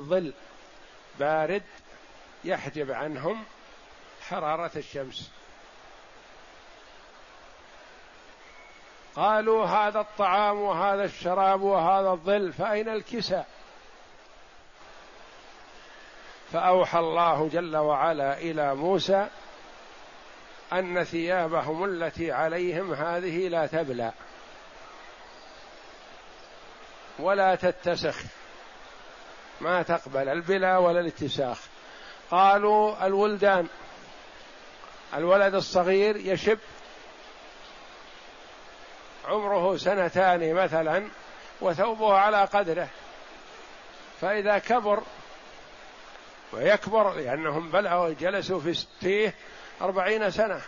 ظل. 0.00 0.32
بارد 1.20 1.62
يحجب 2.44 2.90
عنهم 2.90 3.44
حرارة 4.28 4.70
الشمس. 4.76 5.30
قالوا 9.16 9.66
هذا 9.66 10.00
الطعام 10.00 10.60
وهذا 10.60 11.04
الشراب 11.04 11.62
وهذا 11.62 12.10
الظل 12.10 12.52
فأين 12.52 12.88
الكساء؟ 12.88 13.46
فأوحى 16.52 16.98
الله 16.98 17.48
جل 17.52 17.76
وعلا 17.76 18.38
إلى 18.38 18.74
موسى 18.74 19.28
أن 20.72 21.04
ثيابهم 21.04 21.84
التي 21.84 22.32
عليهم 22.32 22.92
هذه 22.92 23.48
لا 23.48 23.66
تبلى 23.66 24.12
ولا 27.18 27.54
تتسخ. 27.54 28.16
ما 29.60 29.82
تقبل 29.82 30.28
البلا 30.28 30.78
ولا 30.78 31.00
الاتساخ. 31.00 31.58
قالوا 32.30 33.06
الولدان 33.06 33.66
الولد 35.14 35.54
الصغير 35.54 36.16
يشب 36.16 36.58
عمره 39.24 39.76
سنتان 39.76 40.54
مثلا 40.54 41.08
وثوبه 41.60 42.14
على 42.14 42.44
قدره. 42.44 42.88
فإذا 44.20 44.58
كبر 44.58 45.02
ويكبر 46.52 47.14
لأنهم 47.14 47.70
بلغوا 47.70 48.14
جلسوا 48.20 48.60
في 48.60 48.74
ستيه 48.74 49.34
أربعين 49.82 50.30
سنة. 50.30 50.60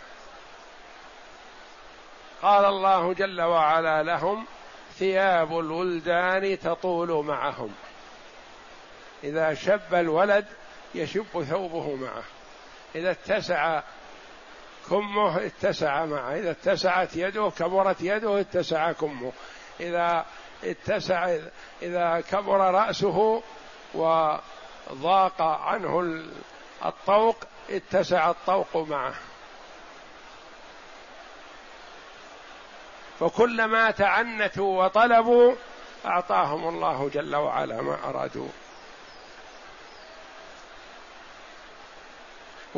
قال 2.41 2.65
الله 2.65 3.13
جل 3.13 3.41
وعلا 3.41 4.03
لهم 4.03 4.45
ثياب 4.97 5.59
الولدان 5.59 6.59
تطول 6.59 7.25
معهم. 7.25 7.73
إذا 9.23 9.53
شب 9.53 9.93
الولد 9.93 10.45
يشب 10.95 11.43
ثوبه 11.43 11.95
معه. 11.95 12.23
إذا 12.95 13.11
اتسع 13.11 13.81
كمه 14.89 15.45
اتسع 15.45 16.05
معه. 16.05 16.35
إذا 16.35 16.51
اتسعت 16.51 17.15
يده 17.15 17.51
كبرت 17.59 18.01
يده 18.01 18.39
اتسع 18.39 18.91
كمه. 18.91 19.31
إذا 19.79 20.25
اتسع 20.63 21.37
إذا 21.81 22.23
كبر 22.31 22.57
رأسه 22.57 23.43
وضاق 23.93 25.41
عنه 25.41 26.23
الطوق 26.85 27.35
اتسع 27.69 28.29
الطوق 28.29 28.77
معه. 28.77 29.13
فكلما 33.19 33.91
تعنتوا 33.91 34.85
وطلبوا 34.85 35.55
أعطاهم 36.05 36.67
الله 36.67 37.09
جل 37.09 37.35
وعلا 37.35 37.81
ما 37.81 38.09
أرادوا. 38.09 38.47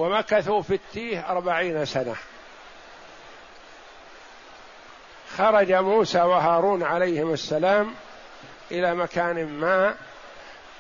ومكثوا 0.02 0.62
في 0.62 0.74
التيه 0.74 1.30
أربعين 1.32 1.86
سنة. 1.86 2.16
خرج 5.38 5.72
موسى 5.72 6.22
وهارون 6.22 6.84
عليهم 6.84 7.34
السلام 7.34 7.94
إلى 8.72 8.96
مكان 8.96 9.48
ما 9.48 9.96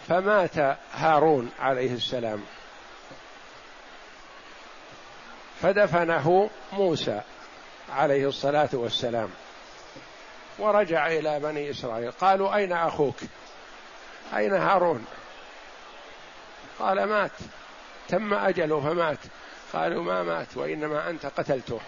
فمات 0.07 0.77
هارون 0.93 1.51
عليه 1.59 1.93
السلام. 1.93 2.43
فدفنه 5.61 6.49
موسى 6.71 7.21
عليه 7.93 8.27
الصلاة 8.27 8.69
والسلام. 8.73 9.29
ورجع 10.59 11.07
إلى 11.07 11.39
بني 11.39 11.71
إسرائيل. 11.71 12.11
قالوا 12.11 12.55
أين 12.55 12.73
أخوك؟ 12.73 13.17
أين 14.35 14.53
هارون؟ 14.53 15.05
قال 16.79 17.03
مات. 17.03 17.31
تم 18.11 18.33
أجله 18.33 18.79
فمات. 18.79 19.17
قالوا 19.73 20.03
ما 20.03 20.23
مات 20.23 20.57
وإنما 20.57 21.09
أنت 21.09 21.25
قتلته 21.25 21.79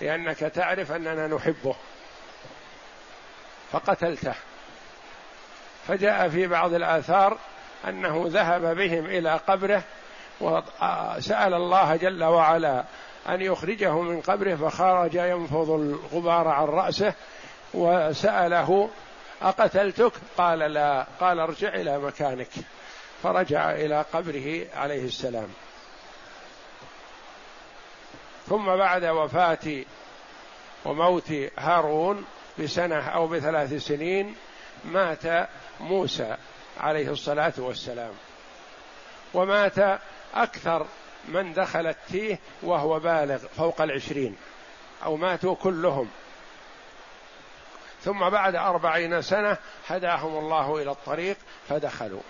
لأنك 0.00 0.38
تعرف 0.38 0.92
أننا 0.92 1.26
نحبه. 1.26 1.76
فقتلته. 3.72 4.34
فجاء 5.88 6.28
في 6.28 6.46
بعض 6.46 6.74
الآثار 6.74 7.38
أنه 7.88 8.24
ذهب 8.26 8.76
بهم 8.76 9.06
إلى 9.06 9.30
قبره 9.30 9.82
وسأل 10.40 11.54
الله 11.54 11.96
جل 11.96 12.24
وعلا 12.24 12.84
أن 13.28 13.40
يخرجه 13.40 14.00
من 14.00 14.20
قبره 14.20 14.54
فخرج 14.54 15.14
ينفض 15.14 15.70
الغبار 15.70 16.48
عن 16.48 16.64
رأسه 16.64 17.12
وسأله 17.74 18.90
أقتلتك؟ 19.42 20.12
قال 20.38 20.58
لا. 20.58 21.06
قال 21.20 21.40
ارجع 21.40 21.68
إلى 21.68 21.98
مكانك. 21.98 22.48
فرجع 23.24 23.70
إلى 23.70 24.04
قبره 24.12 24.66
عليه 24.74 25.04
السلام. 25.04 25.48
ثم 28.46 28.76
بعد 28.76 29.04
وفاة 29.04 29.84
وموت 30.84 31.32
هارون 31.58 32.24
بسنة 32.58 33.08
أو 33.08 33.26
بثلاث 33.26 33.74
سنين 33.74 34.36
مات 34.84 35.48
موسى 35.80 36.36
عليه 36.80 37.10
الصلاة 37.10 37.52
والسلام. 37.58 38.12
ومات 39.34 40.00
أكثر 40.34 40.86
من 41.28 41.52
دخل 41.52 41.86
التيه 41.86 42.38
وهو 42.62 43.00
بالغ 43.00 43.38
فوق 43.38 43.80
العشرين 43.80 44.36
أو 45.04 45.16
ماتوا 45.16 45.54
كلهم. 45.54 46.10
ثم 48.02 48.30
بعد 48.30 48.54
أربعين 48.54 49.22
سنة 49.22 49.56
هداهم 49.88 50.38
الله 50.38 50.82
إلى 50.82 50.90
الطريق 50.90 51.36
فدخلوا. 51.68 52.22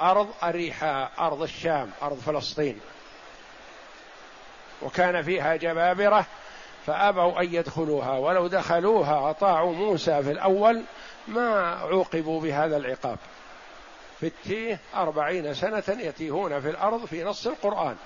أرض 0.00 0.28
أريحا 0.42 1.10
أرض 1.18 1.42
الشام 1.42 1.90
أرض 2.02 2.18
فلسطين. 2.18 2.80
وكان 4.82 5.22
فيها 5.22 5.56
جبابرة 5.56 6.26
فأبوا 6.86 7.40
أن 7.40 7.54
يدخلوها. 7.54 8.18
ولو 8.18 8.46
دخلوها 8.46 9.30
أطاعوا 9.30 9.74
موسى 9.74 10.22
في 10.22 10.30
الأول 10.30 10.82
ما 11.28 11.74
عوقبوا 11.74 12.40
بهذا 12.40 12.76
العقاب. 12.76 13.18
في 14.20 14.26
التيه 14.26 14.80
أربعين 14.94 15.54
سنة 15.54 15.84
يتيهون 15.88 16.60
في 16.60 16.70
الأرض 16.70 17.04
في 17.04 17.24
نص 17.24 17.46
القرآن. 17.46 17.96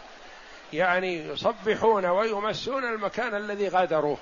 يعني 0.72 1.28
يصبحون 1.28 2.06
ويمسون 2.06 2.84
المكان 2.84 3.34
الذي 3.34 3.68
غادروه. 3.68 4.18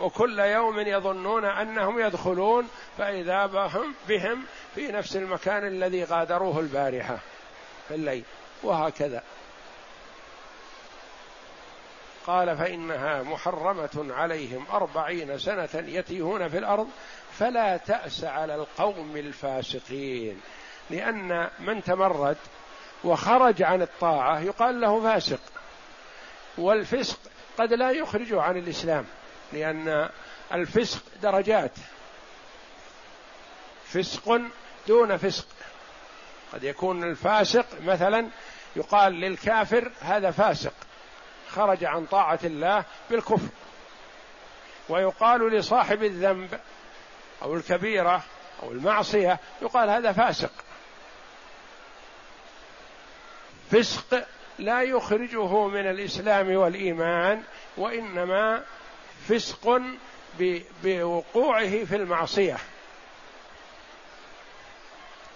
وكل 0.00 0.38
يوم 0.38 0.78
يظنون 0.78 1.44
أنهم 1.44 2.00
يدخلون 2.00 2.68
فإذا 2.98 3.46
بهم 3.46 3.94
بهم 4.08 4.44
في 4.74 4.92
نفس 4.92 5.16
المكان 5.16 5.66
الذي 5.66 6.04
غادروه 6.04 6.60
البارحة 6.60 7.18
في 7.88 7.94
الليل. 7.94 8.24
وهكذا. 8.62 9.22
قال 12.26 12.56
فإنها 12.56 13.22
محرمة 13.22 14.06
عليهم 14.10 14.66
أربعين 14.72 15.38
سنة 15.38 15.68
يتيهون 15.74 16.48
في 16.48 16.58
الأرض 16.58 16.88
فلا 17.32 17.76
تأس 17.76 18.24
على 18.24 18.54
القوم 18.54 19.16
الفاسقين. 19.16 20.40
لأن 20.90 21.50
من 21.58 21.82
تمرد 21.82 22.36
وخرج 23.04 23.62
عن 23.62 23.82
الطاعة 23.82 24.40
يقال 24.40 24.80
له 24.80 25.02
فاسق 25.02 25.40
والفسق 26.58 27.18
قد 27.58 27.72
لا 27.72 27.90
يخرجه 27.90 28.42
عن 28.42 28.56
الإسلام. 28.56 29.06
لأن 29.52 30.08
الفسق 30.52 31.02
درجات. 31.22 31.72
فسق 33.86 34.40
دون 34.88 35.16
فسق. 35.16 35.46
قد 36.52 36.64
يكون 36.64 37.04
الفاسق 37.04 37.66
مثلا 37.82 38.28
يقال 38.76 39.12
للكافر 39.12 39.92
هذا 40.00 40.30
فاسق. 40.30 40.72
خرج 41.50 41.84
عن 41.84 42.06
طاعة 42.06 42.40
الله 42.44 42.84
بالكفر. 43.10 43.48
ويقال 44.88 45.52
لصاحب 45.52 46.02
الذنب 46.02 46.60
أو 47.42 47.54
الكبيرة 47.54 48.22
أو 48.62 48.72
المعصية 48.72 49.38
يقال 49.62 49.90
هذا 49.90 50.12
فاسق. 50.12 50.52
فسق 53.70 54.26
لا 54.58 54.82
يخرجه 54.82 55.66
من 55.66 55.86
الإسلام 55.90 56.56
والإيمان 56.56 57.42
وإنما 57.76 58.64
فسق 59.28 59.80
بوقوعه 60.84 61.84
في 61.84 61.96
المعصية. 61.96 62.56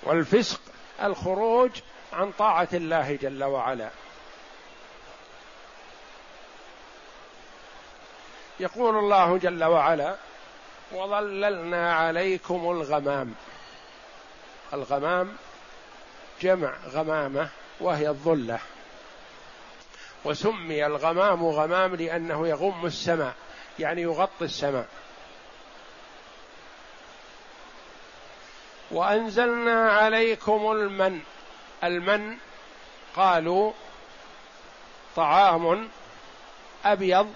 والفسق 0.02 0.60
الخروج 1.02 1.70
عن 2.12 2.32
طاعة 2.32 2.68
الله 2.72 3.18
جل 3.22 3.44
وعلا. 3.44 3.90
يقول 8.60 8.98
الله 8.98 9.38
جل 9.38 9.64
وعلا 9.64 10.16
وظللنا 10.92 11.94
عليكم 11.94 12.70
الغمام. 12.70 13.34
الغمام 14.72 15.36
جمع 16.40 16.76
غمامة 16.86 17.48
وهي 17.80 18.08
الظلة. 18.08 18.58
وسمي 20.24 20.86
الغمام 20.86 21.46
غمام 21.46 21.94
لأنه 21.94 22.48
يغم 22.48 22.86
السماء. 22.86 23.34
يعني 23.78 24.02
يغطي 24.02 24.44
السماء. 24.44 24.88
وأنزلنا 28.90 29.92
عليكم 29.92 30.70
المن. 30.70 31.20
المن 31.84 32.36
قالوا 33.16 33.72
طعام 35.16 35.88
أبيض 36.84 37.34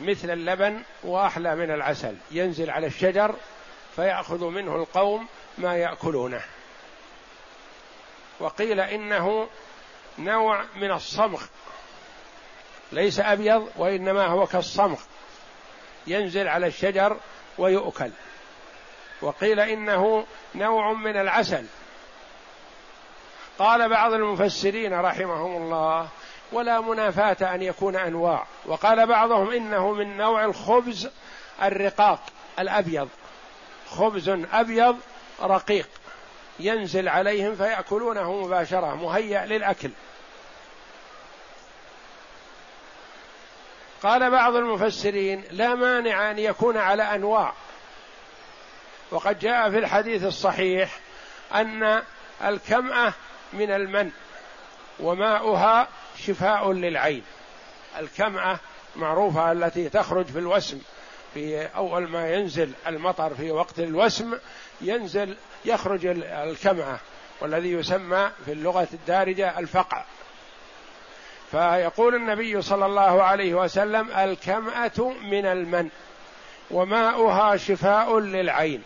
مثل 0.00 0.30
اللبن 0.30 0.82
وأحلى 1.02 1.56
من 1.56 1.70
العسل. 1.70 2.16
ينزل 2.30 2.70
على 2.70 2.86
الشجر 2.86 3.34
فيأخذ 3.96 4.44
منه 4.44 4.76
القوم 4.76 5.26
ما 5.58 5.76
يأكلونه. 5.76 6.42
وقيل 8.40 8.80
إنه 8.80 9.48
نوع 10.18 10.64
من 10.76 10.92
الصمغ. 10.92 11.42
ليس 12.92 13.20
أبيض 13.20 13.70
وإنما 13.76 14.26
هو 14.26 14.46
كالصمغ. 14.46 15.00
ينزل 16.06 16.48
على 16.48 16.66
الشجر 16.66 17.16
ويؤكل. 17.58 18.10
وقيل 19.22 19.60
إنه 19.60 20.26
نوع 20.54 20.92
من 20.92 21.16
العسل. 21.16 21.64
قال 23.58 23.88
بعض 23.88 24.12
المفسرين 24.12 25.00
رحمهم 25.00 25.62
الله 25.62 26.08
ولا 26.52 26.80
منافاة 26.80 27.54
أن 27.54 27.62
يكون 27.62 27.96
أنواع. 27.96 28.46
وقال 28.66 29.06
بعضهم 29.06 29.50
إنه 29.50 29.92
من 29.92 30.16
نوع 30.16 30.44
الخبز 30.44 31.10
الرقاق 31.62 32.20
الأبيض. 32.58 33.08
خبز 33.90 34.28
أبيض 34.52 34.96
رقيق. 35.42 35.88
ينزل 36.60 37.08
عليهم 37.08 37.54
فيأكلونه 37.54 38.42
مباشرة 38.42 38.94
مهيأ 38.94 39.46
للأكل. 39.46 39.90
قال 44.04 44.30
بعض 44.30 44.54
المفسرين 44.54 45.44
لا 45.50 45.74
مانع 45.74 46.30
أن 46.30 46.38
يكون 46.38 46.76
على 46.76 47.02
أنواع. 47.02 47.52
وقد 49.10 49.38
جاء 49.38 49.70
في 49.70 49.78
الحديث 49.78 50.24
الصحيح 50.24 51.00
أن 51.54 52.02
الكمأة 52.44 53.12
من 53.52 53.70
المن 53.70 54.10
وماؤها 55.00 55.88
شفاء 56.18 56.72
للعين. 56.72 57.24
الكمأة 57.98 58.58
معروفة 58.96 59.52
التي 59.52 59.88
تخرج 59.88 60.26
في 60.26 60.38
الوسم 60.38 60.80
في 61.34 61.66
أول 61.76 62.08
ما 62.08 62.34
ينزل 62.34 62.72
المطر 62.86 63.34
في 63.34 63.50
وقت 63.50 63.78
الوسم 63.78 64.38
ينزل 64.80 65.36
يخرج 65.64 66.06
الكمأة 66.22 66.98
والذي 67.40 67.72
يسمى 67.72 68.30
في 68.44 68.52
اللغة 68.52 68.88
الدارجة 68.92 69.58
الفقع. 69.58 70.04
فيقول 71.54 72.14
النبي 72.14 72.62
صلى 72.62 72.86
الله 72.86 73.22
عليه 73.22 73.54
وسلم 73.54 74.10
الكمأة 74.10 75.12
من 75.22 75.46
المن 75.46 75.88
وماؤها 76.70 77.56
شفاء 77.56 78.18
للعين. 78.18 78.82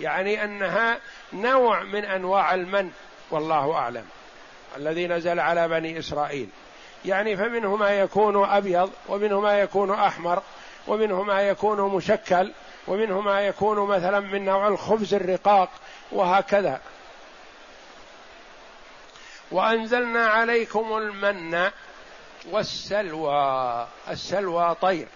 يعني 0.00 0.44
أنها 0.44 0.98
نوع 1.32 1.82
من 1.82 2.04
أنواع 2.04 2.54
المن 2.54 2.90
والله 3.30 3.74
أعلم 3.74 4.04
الذي 4.76 5.06
نزل 5.06 5.40
على 5.40 5.68
بني 5.68 5.98
إسرائيل. 5.98 6.48
يعني 7.04 7.36
فمنه 7.36 7.76
ما 7.76 7.90
يكون 7.90 8.44
أبيض 8.44 8.90
ومنه 9.08 9.40
ما 9.40 9.60
يكون 9.60 9.90
أحمر 9.90 10.42
ومنه 10.86 11.22
ما 11.22 11.42
يكون 11.42 11.80
مشكل 11.80 12.52
ومنه 12.88 13.20
ما 13.20 13.40
يكون 13.40 13.88
مثلا 13.88 14.20
من 14.20 14.44
نوع 14.44 14.68
الخبز 14.68 15.14
الرقاق 15.14 15.68
وهكذا. 16.12 16.80
وأنزلنا 19.50 20.26
عليكم 20.26 20.96
المن 20.96 21.70
والسلوى 22.50 23.88
السلوى 24.08 24.74
طير. 24.74 25.08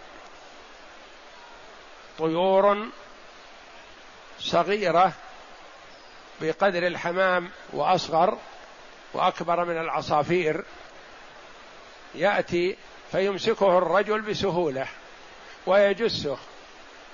طيور 2.18 2.88
صغيرة 4.38 5.12
بقدر 6.40 6.86
الحمام 6.86 7.50
وأصغر 7.72 8.38
وأكبر 9.12 9.64
من 9.64 9.76
العصافير. 9.76 10.64
يأتي 12.14 12.76
فيمسكه 13.12 13.78
الرجل 13.78 14.20
بسهولة 14.20 14.86
ويجسه. 15.66 16.38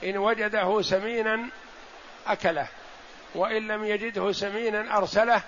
إن 0.04 0.16
وجده 0.16 0.82
سمينا 0.82 1.48
أكله 2.26 2.68
وإن 3.34 3.68
لم 3.68 3.84
يجده 3.84 4.32
سمينا 4.32 4.96
أرسله. 4.96 5.42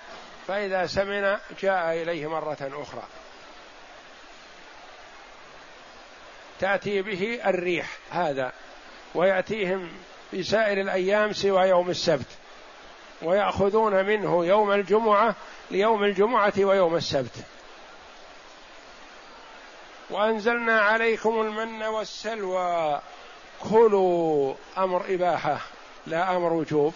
فإذا 0.49 0.85
سمن 0.85 1.37
جاء 1.61 2.01
إليه 2.01 2.29
مرة 2.29 2.57
أخرى. 2.61 3.03
تأتي 6.59 7.01
به 7.01 7.41
الريح 7.45 7.97
هذا 8.11 8.51
ويأتيهم 9.15 9.91
في 10.31 10.43
سائر 10.43 10.81
الأيام 10.81 11.33
سوى 11.33 11.67
يوم 11.67 11.89
السبت 11.89 12.27
ويأخذون 13.21 14.05
منه 14.05 14.45
يوم 14.45 14.71
الجمعة 14.71 15.35
ليوم 15.71 16.03
الجمعة 16.03 16.53
ويوم 16.57 16.95
السبت. 16.95 17.35
وأنزلنا 20.09 20.79
عليكم 20.81 21.41
المن 21.41 21.83
والسلوى 21.83 23.01
كلوا 23.69 24.53
أمر 24.77 25.05
إباحة 25.09 25.59
لا 26.07 26.37
أمر 26.37 26.53
وجوب. 26.53 26.93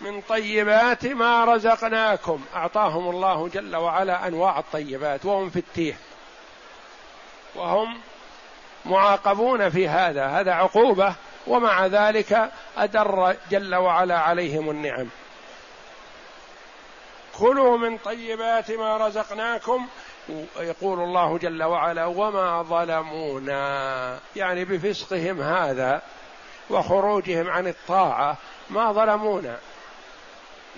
من 0.00 0.20
طيبات 0.20 1.06
ما 1.06 1.44
رزقناكم. 1.44 2.44
أعطاهم 2.54 3.10
الله 3.10 3.48
جل 3.48 3.76
وعلا 3.76 4.28
أنواع 4.28 4.58
الطيبات 4.58 5.24
وهم 5.24 5.50
في 5.50 5.58
التيه. 5.58 5.98
وهم 7.54 8.00
معاقبون 8.84 9.70
في 9.70 9.88
هذا. 9.88 10.26
هذا 10.26 10.52
عقوبة 10.52 11.14
ومع 11.46 11.86
ذلك 11.86 12.50
أدر 12.76 13.36
جل 13.50 13.74
وعلا 13.74 14.18
عليهم 14.18 14.70
النعم. 14.70 15.06
كلوا 17.38 17.78
من 17.78 17.98
طيبات 17.98 18.70
ما 18.70 18.96
رزقناكم 18.96 19.86
يقول 20.60 21.00
الله 21.00 21.38
جل 21.38 21.62
وعلا 21.62 22.06
وما 22.06 22.62
ظلمونا. 22.62 24.18
يعني 24.36 24.64
بفسقهم 24.64 25.40
هذا 25.40 26.02
وخروجهم 26.70 27.50
عن 27.50 27.66
الطاعة 27.66 28.36
ما 28.70 28.92
ظلمونا. 28.92 29.58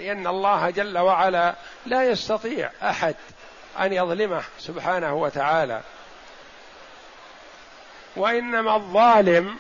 لأن 0.01 0.27
الله 0.27 0.71
جل 0.71 0.99
وعلا 0.99 1.55
لا 1.87 2.11
يستطيع 2.11 2.71
أحد 2.83 3.15
أن 3.81 3.93
يظلمه 3.93 4.43
سبحانه 4.59 5.15
وتعالى. 5.15 5.81
وإنما 8.17 8.77
الظالم 8.77 9.59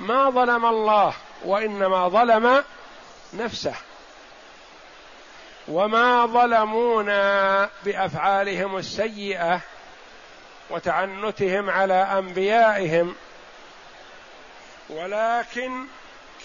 ما 0.00 0.30
ظلم 0.30 0.66
الله 0.66 1.14
وإنما 1.44 2.08
ظلم 2.08 2.64
نفسه. 3.34 3.74
وما 5.68 6.26
ظلمونا 6.26 7.68
بأفعالهم 7.84 8.76
السيئة 8.76 9.60
وتعنتهم 10.70 11.70
على 11.70 11.94
أنبيائهم 11.94 13.14
ولكن 14.90 15.84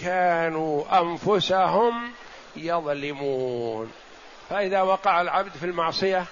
كانوا 0.02 1.02
أنفسهم 1.02 2.12
يظلمون. 2.56 3.92
فإذا 4.50 4.82
وقع 4.82 5.22
العبد 5.22 5.52
في 5.60 5.66
المعصية 5.66 6.26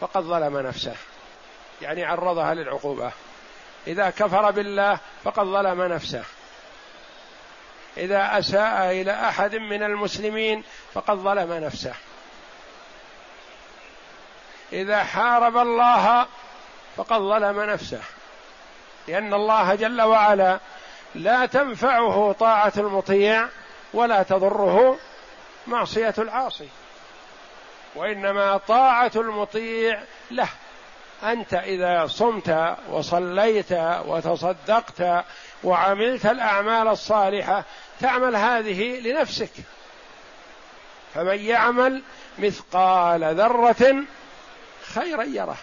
فقد 0.00 0.22
ظلم 0.22 0.58
نفسه. 0.58 0.94
يعني 1.82 2.04
عرضها 2.04 2.54
للعقوبة. 2.54 3.12
إذا 3.86 4.10
كفر 4.10 4.50
بالله 4.50 4.98
فقد 5.24 5.44
ظلم 5.44 5.82
نفسه. 5.82 6.24
إذا 7.96 8.38
أساء 8.38 8.90
إلى 8.90 9.12
أحد 9.28 9.54
من 9.54 9.82
المسلمين 9.82 10.64
فقد 10.94 11.16
ظلم 11.16 11.52
نفسه. 11.52 11.94
إذا 14.72 15.04
حارب 15.04 15.56
الله 15.56 16.26
فقد 16.96 17.18
ظلم 17.18 17.60
نفسه. 17.60 18.00
لأن 19.08 19.34
الله 19.34 19.74
جل 19.74 20.02
وعلا 20.02 20.58
لا 21.14 21.46
تنفعه 21.46 22.32
طاعة 22.32 22.72
المطيع 22.76 23.48
ولا 23.94 24.22
تضره 24.22 24.98
معصية 25.66 26.14
العاصي. 26.18 26.68
وإنما 27.94 28.56
طاعة 28.56 29.12
المطيع 29.16 30.02
له. 30.30 30.48
أنت 31.22 31.54
إذا 31.54 32.06
صمت 32.06 32.76
وصليت 32.90 33.72
وتصدقت 34.06 35.24
وعملت 35.64 36.26
الأعمال 36.26 36.88
الصالحة 36.88 37.64
تعمل 38.00 38.36
هذه 38.36 39.00
لنفسك. 39.00 39.52
فمن 41.14 41.38
يعمل 41.38 42.02
مثقال 42.38 43.34
ذرة 43.34 44.04
خيرا 44.94 45.22
يره. 45.22 45.56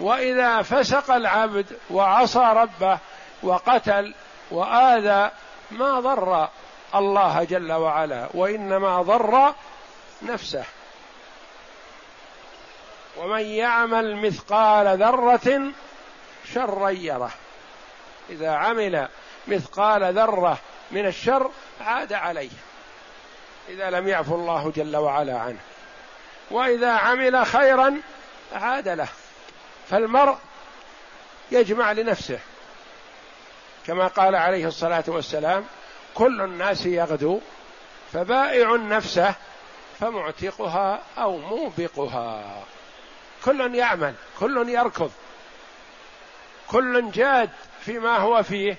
وإذا 0.00 0.62
فسق 0.62 1.10
العبد 1.10 1.66
وعصى 1.90 2.52
ربه 2.56 2.98
وقتل 3.42 4.14
وآذى 4.50 5.30
ما 5.70 6.00
ضر 6.00 6.48
الله 6.94 7.44
جل 7.44 7.72
وعلا 7.72 8.28
وإنما 8.34 9.02
ضر 9.02 9.54
نفسه. 10.22 10.64
ومن 13.16 13.40
يعمل 13.40 14.16
مثقال 14.16 14.98
ذرة 14.98 15.72
شرا 16.54 16.90
يره. 16.90 17.30
إذا 18.30 18.50
عمل 18.50 19.08
مثقال 19.46 20.14
ذرة 20.14 20.58
من 20.90 21.06
الشر 21.06 21.50
عاد 21.80 22.12
عليه 22.12 22.50
إذا 23.68 23.90
لم 23.90 24.08
يعفو 24.08 24.34
الله 24.34 24.72
جل 24.76 24.96
وعلا 24.96 25.38
عنه. 25.38 25.58
وإذا 26.50 26.92
عمل 26.92 27.46
خيرا 27.46 28.00
عاد 28.52 28.88
له. 28.88 29.08
فالمرء 29.90 30.36
يجمع 31.50 31.92
لنفسه 31.92 32.38
كما 33.86 34.06
قال 34.06 34.34
عليه 34.34 34.66
الصلاة 34.66 35.04
والسلام 35.06 35.64
كل 36.14 36.40
الناس 36.40 36.86
يغدو 36.86 37.40
فبائع 38.12 38.76
نفسه 38.76 39.34
فمعتقها 40.00 41.02
أو 41.18 41.38
موبقها. 41.38 42.64
كل 43.44 43.74
يعمل 43.74 44.14
كل 44.40 44.68
يركض 44.68 45.10
كل 46.68 47.10
جاد 47.10 47.50
فيما 47.80 48.16
هو 48.16 48.42
فيه 48.42 48.76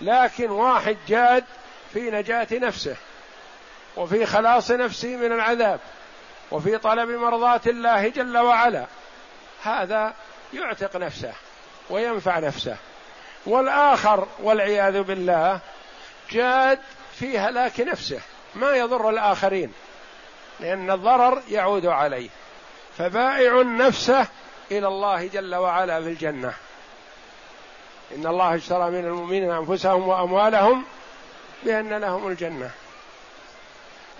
لكن 0.00 0.50
واحد 0.50 0.96
جاد 1.08 1.44
في 1.92 2.10
نجاة 2.10 2.46
نفسه 2.52 2.96
وفي 3.96 4.26
خلاص 4.26 4.70
نفسه 4.70 5.16
من 5.16 5.32
العذاب 5.32 5.80
وفي 6.50 6.78
طلب 6.78 7.10
مرضاه 7.10 7.60
الله 7.66 8.08
جل 8.08 8.38
وعلا. 8.38 8.86
هذا 9.62 10.14
يعتق 10.54 10.96
نفسه 10.96 11.32
وينفع 11.90 12.38
نفسه. 12.38 12.76
والآخر 13.46 14.26
والعياذ 14.42 15.02
بالله 15.02 15.60
جاد 16.30 16.78
في 17.18 17.38
هلاك 17.38 17.80
نفسه. 17.80 18.20
ما 18.54 18.76
يضر 18.76 19.08
الآخرين 19.08 19.72
لأن 20.60 20.90
الضرر 20.90 21.42
يعود 21.48 21.86
عليه. 21.86 22.28
فبائع 22.98 23.62
نفسه 23.62 24.26
إلى 24.70 24.88
الله 24.88 25.26
جل 25.26 25.54
وعلا 25.54 26.02
في 26.02 26.08
الجنة. 26.08 26.54
إن 28.16 28.26
الله 28.26 28.54
اشترى 28.54 28.90
من 28.90 29.04
المؤمنين 29.04 29.50
أنفسهم 29.50 30.08
وأموالهم 30.08 30.84
بأن 31.64 31.92
لهم 31.92 32.28
الجنة. 32.28 32.70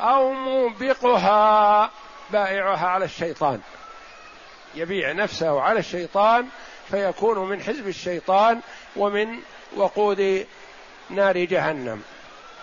أو 0.01 0.33
موبقها 0.33 1.91
بائعها 2.31 2.87
على 2.87 3.05
الشيطان. 3.05 3.61
يبيع 4.75 5.13
نفسه 5.13 5.61
على 5.61 5.79
الشيطان 5.79 6.49
فيكون 6.91 7.39
من 7.39 7.63
حزب 7.63 7.89
الشيطان 7.89 8.61
ومن 8.97 9.39
وقود 9.77 10.47
نار 11.11 11.39
جهنم. 11.39 12.03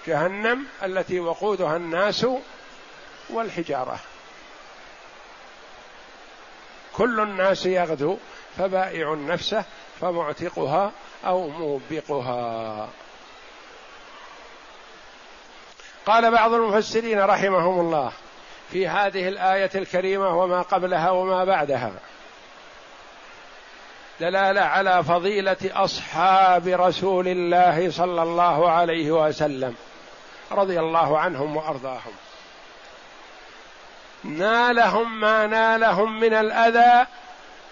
جهنم 0.08 0.66
التي 0.84 1.20
وقودها 1.20 1.76
الناس 1.76 2.28
والحجارة. 3.30 4.00
كل 6.94 7.20
الناس 7.20 7.66
يغدو 7.66 8.18
فبائع 8.58 9.14
نفسه 9.14 9.64
فمعتقها 10.02 10.92
أو 11.26 11.48
موبقها. 11.48 12.90
قال 16.06 16.32
بعض 16.32 16.54
المفسرين 16.54 17.20
رحمهم 17.20 17.80
الله 17.80 18.12
في 18.72 18.88
هذه 18.88 19.28
الآية 19.28 19.70
الكريمة 19.76 20.42
وما 20.42 20.62
قبلها 20.62 21.12
وما 21.12 21.44
بعدها 21.44 21.92
دلالة 24.20 24.62
على 24.62 25.04
فضيلة 25.04 25.58
أصحاب 25.64 26.68
رسول 26.68 27.28
الله 27.28 27.92
صلى 27.92 28.24
الله 28.24 28.72
عليه 28.72 29.12
وسلم 29.12 29.76
رضي 30.52 30.80
الله 30.80 31.20
عنهم 31.20 31.58
وأرضاهم. 31.58 32.14
نالهم 34.24 35.20
ما 35.20 35.48
نالهم 35.48 36.20
من 36.20 36.34
الأذى 36.34 37.08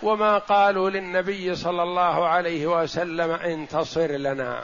وما 0.04 0.38
قالوا 0.38 0.90
للنبي 0.90 1.56
صلى 1.56 1.84
الله 1.84 2.28
عليه 2.28 2.68
وسلم 2.68 3.32
انتصر 3.32 4.12
لنا. 4.12 4.64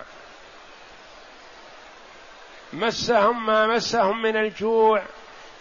مسهم 2.73 3.45
ما 3.45 3.67
مسهم 3.67 4.21
من 4.21 4.37
الجوع 4.37 5.03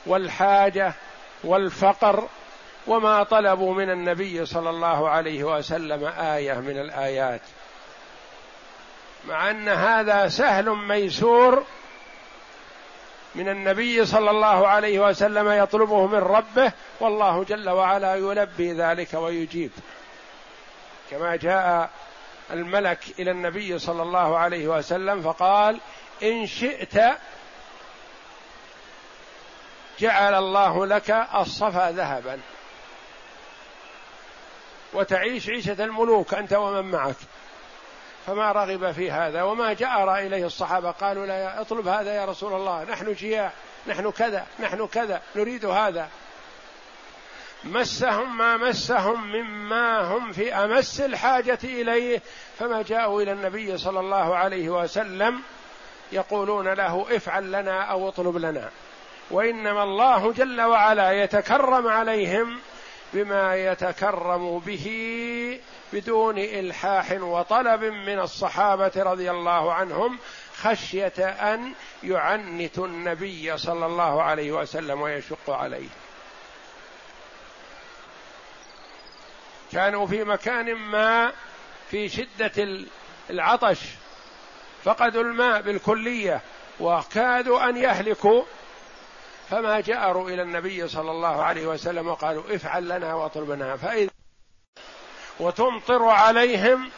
والحاجة 0.07 0.93
والفقر 1.45 2.29
وما 2.89 3.23
طلبوا 3.23 3.75
من 3.75 3.91
النبي 3.91 4.47
صلى 4.47 4.71
الله 4.71 5.09
عليه 5.09 5.45
وسلم 5.45 6.05
آية 6.19 6.55
من 6.55 6.79
الآيات. 6.79 7.41
مع 9.29 9.51
أن 9.51 9.69
هذا 9.69 10.29
سهل 10.29 10.69
ميسور 10.71 11.65
من 13.35 13.49
النبي 13.49 14.07
صلى 14.07 14.31
الله 14.31 14.69
عليه 14.69 15.09
وسلم 15.09 15.49
يطلبه 15.49 16.07
من 16.07 16.19
ربه 16.19 16.73
والله 17.01 17.45
جل 17.45 17.71
وعلا 17.71 18.15
يلبي 18.15 18.73
ذلك 18.73 19.15
ويجيب. 19.15 19.71
كما 21.11 21.37
جاء 21.37 21.91
الملك 22.51 22.99
إلى 23.19 23.31
النبي 23.31 23.79
صلى 23.79 24.03
الله 24.03 24.39
عليه 24.39 24.69
وسلم 24.69 25.23
فقال 25.23 25.81
إن 26.23 26.47
شئت 26.47 27.01
جعل 30.01 30.35
الله 30.35 30.87
لك 30.87 31.27
الصفا 31.35 31.91
ذهبا. 31.91 32.41
وتعيش 34.93 35.49
عيشة 35.49 35.85
الملوك 35.85 36.35
أنت 36.35 36.53
ومن 36.53 36.91
معك. 36.91 37.17
فما 38.27 38.53
رغب 38.53 38.93
في 38.93 39.11
هذا 39.11 39.43
وما 39.43 39.73
جأر 39.73 40.19
إليه 40.19 40.47
الصحابة 40.47 40.91
قالوا 40.91 41.27
لا 41.27 41.61
اطلب 41.61 41.89
هذا 41.89 42.15
يا 42.15 42.25
رسول 42.25 42.53
الله 42.53 42.85
نحن 42.85 43.13
جياع 43.13 43.53
نحن 43.87 44.11
كذا 44.11 44.47
نحن 44.61 44.87
كذا 44.87 45.23
نريد 45.37 45.65
هذا. 45.65 46.09
مسهم 47.65 48.39
ما 48.39 48.57
مسهم 48.57 49.33
مما 49.33 50.01
هم 50.01 50.33
في 50.33 50.55
أمس 50.55 51.01
الحاجة 51.01 51.59
إليه. 51.65 52.23
فما 52.59 52.83
جاءوا 52.83 53.23
إلى 53.23 53.33
النبي 53.33 53.79
صلى 53.79 54.01
الله 54.01 54.37
عليه 54.37 54.69
وسلم 54.69 55.43
يقولون 56.13 56.69
له 56.69 57.07
افعل 57.17 57.53
لنا 57.53 57.83
أو 57.83 58.09
اطلب 58.09 58.37
لنا. 58.37 58.71
وإنما 59.31 59.83
الله 59.83 60.33
جل 60.33 60.61
وعلا 60.61 61.13
يتكرم 61.13 61.87
عليهم 61.87 62.59
بما 63.15 63.57
يتكرم 63.57 64.59
به 64.59 65.61
بدون 65.93 66.39
إلحاح 66.39 67.13
وطلب 67.13 67.85
من 67.85 68.19
الصحابة 68.19 68.93
رضي 68.97 69.31
الله 69.31 69.73
عنهم 69.73 70.19
خشية 70.57 71.29
أن 71.29 71.73
يعنتوا 72.03 72.87
النبي 72.87 73.59
صلى 73.59 73.87
الله 73.87 74.23
عليه 74.23 74.53
وسلم 74.53 75.01
ويشق 75.01 75.51
عليه. 75.51 75.89
كانوا 79.73 80.07
في 80.07 80.25
مكان 80.25 80.75
ما 80.75 81.33
في 81.91 82.09
شدة 82.09 82.85
العطش 83.31 83.79
فقدوا 84.85 85.23
الماء 85.23 85.61
بالكلية 85.61 86.41
وكادوا 86.81 87.69
أن 87.69 87.77
يهلكوا 87.77 88.43
فما 89.51 89.81
جأروا 89.81 90.31
إلى 90.31 90.43
النبي 90.43 90.89
صلى 90.89 91.11
الله 91.11 91.43
عليه 91.43 91.67
وسلم 91.67 92.09
وقالوا 92.09 92.55
افعل 92.55 92.89
لنا 92.89 93.15
واطلب 93.15 93.51
لنا 93.51 93.77
فإذا 93.77 94.11
وتمطر 95.41 96.05
عليهم 96.05 96.91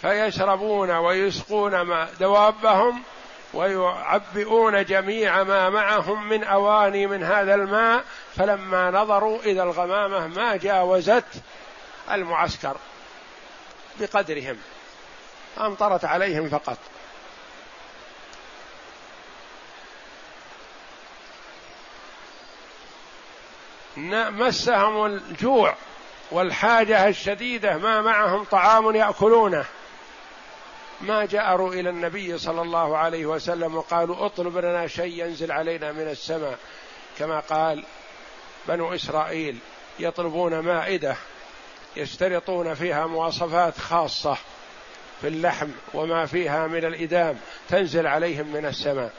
فيشربون 0.00 0.90
ويسقون 0.90 1.80
ما 1.80 2.08
دوابهم 2.20 3.02
ويعبئون 3.54 4.84
جميع 4.84 5.42
ما 5.42 5.70
معهم 5.70 6.28
من 6.28 6.44
أواني 6.44 7.06
من 7.06 7.22
هذا 7.22 7.54
الماء. 7.54 8.04
فلما 8.36 8.90
نظروا 8.90 9.42
اذا 9.42 9.62
الغمامة 9.62 10.26
ما 10.26 10.56
جاوزت 10.56 11.24
المعسكر 12.10 12.76
بقدرهم. 14.00 14.56
أمطرت 15.60 16.04
عليهم 16.04 16.48
فقط. 16.48 16.78
مسهم 23.96 25.06
الجوع 25.06 25.74
والحاجة 26.30 27.08
الشديدة 27.08 27.76
ما 27.76 28.02
معهم 28.02 28.44
طعام 28.44 28.96
يأكلونه. 28.96 29.64
ما 31.00 31.24
جأروا 31.24 31.74
إلى 31.74 31.90
النبي 31.90 32.38
صلى 32.38 32.62
الله 32.62 32.96
عليه 32.96 33.26
وسلم 33.26 33.76
وقالوا 33.76 34.26
اطلب 34.26 34.58
لنا 34.58 34.86
شيء 34.86 35.24
ينزل 35.24 35.52
علينا 35.52 35.92
من 35.92 36.08
السماء. 36.08 36.58
كما 37.18 37.40
قال 37.40 37.84
بنو 38.68 38.94
إسرائيل 38.94 39.58
يطلبون 39.98 40.58
مائدة 40.58 41.16
يشترطون 41.96 42.74
فيها 42.74 43.06
مواصفات 43.06 43.78
خاصة 43.78 44.36
في 45.20 45.28
اللحم 45.28 45.68
وما 45.94 46.26
فيها 46.26 46.66
من 46.66 46.84
الإدام 46.84 47.38
تنزل 47.68 48.06
عليهم 48.06 48.46
من 48.46 48.66
السماء. 48.66 49.12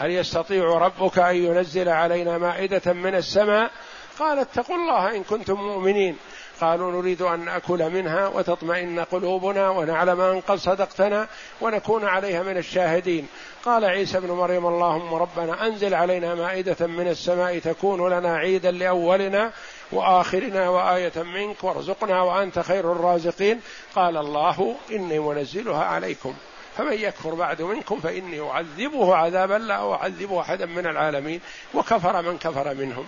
هل 0.00 0.10
يستطيع 0.10 0.64
ربك 0.64 1.18
أن 1.18 1.36
ينزل 1.36 1.88
علينا 1.88 2.38
مائدة 2.38 2.92
من 2.92 3.14
السماء؟ 3.14 3.70
قال 4.18 4.38
اتقوا 4.38 4.76
الله 4.76 5.16
إن 5.16 5.24
كنتم 5.24 5.54
مؤمنين. 5.54 6.16
قالوا 6.60 6.92
نريد 6.92 7.22
أن 7.22 7.44
نأكل 7.44 7.90
منها 7.90 8.28
وتطمئن 8.28 9.00
قلوبنا 9.00 9.70
ونعلم 9.70 10.20
أن 10.20 10.40
قد 10.40 10.58
صدقتنا 10.58 11.26
ونكون 11.60 12.04
عليها 12.04 12.42
من 12.42 12.56
الشاهدين. 12.56 13.26
قال 13.64 13.84
عيسى 13.84 14.18
ابن 14.18 14.30
مريم 14.30 14.66
اللهم 14.66 15.14
ربنا 15.14 15.66
أنزل 15.66 15.94
علينا 15.94 16.34
مائدة 16.34 16.86
من 16.86 17.08
السماء 17.08 17.58
تكون 17.58 18.12
لنا 18.12 18.36
عيدا 18.36 18.70
لأولنا 18.70 19.52
وآخرنا 19.92 20.68
وآية 20.68 21.22
منك 21.22 21.64
وارزقنا 21.64 22.22
وأنت 22.22 22.58
خير 22.58 22.92
الرازقين. 22.92 23.60
قال 23.94 24.16
الله 24.16 24.76
إني 24.90 25.18
منزلها 25.18 25.84
عليكم. 25.84 26.34
فمن 26.80 26.92
يكفر 26.92 27.34
بعد 27.34 27.62
منكم 27.62 28.00
فإني 28.00 28.50
أعذبه 28.50 29.16
عذابا 29.16 29.54
لا 29.54 29.94
أعذب 29.94 30.34
أحدا 30.34 30.66
من 30.66 30.86
العالمين 30.86 31.40
وكفر 31.74 32.22
من 32.22 32.38
كفر 32.38 32.74
منهم. 32.74 33.06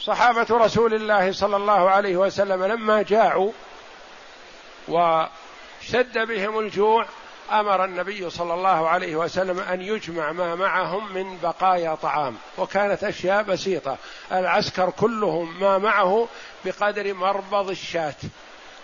صحابة 0.00 0.46
رسول 0.50 0.94
الله 0.94 1.32
صلى 1.32 1.56
الله 1.56 1.90
عليه 1.90 2.16
وسلم 2.16 2.64
لما 2.64 3.02
جاعوا 3.02 3.52
وشد 4.88 6.18
بهم 6.18 6.58
الجوع 6.58 7.06
أمر 7.52 7.84
النبي 7.84 8.30
صلى 8.30 8.54
الله 8.54 8.88
عليه 8.88 9.16
وسلم 9.16 9.60
أن 9.60 9.82
يجمع 9.82 10.32
ما 10.32 10.54
معهم 10.54 11.12
من 11.14 11.38
بقايا 11.42 11.94
طعام 11.94 12.36
وكانت 12.58 13.04
أشياء 13.04 13.42
بسيطة. 13.42 13.98
العسكر 14.32 14.90
كلهم 14.90 15.60
ما 15.60 15.78
معه 15.78 16.28
بقدر 16.64 17.14
مربض 17.14 17.70
الشاة. 17.70 18.14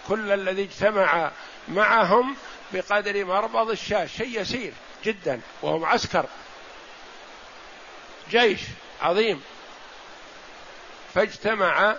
كل 0.09 0.33
الذي 0.33 0.63
اجتمع 0.63 1.31
معهم 1.69 2.37
بقدر 2.73 3.25
مربض 3.25 3.71
الشاة 3.71 4.07
شيء 4.07 4.41
يسير 4.41 4.73
جدا 5.05 5.41
وهو 5.63 5.79
معسكر. 5.79 6.27
جيش 8.31 8.61
عظيم. 9.03 9.43
فاجتمع 11.15 11.97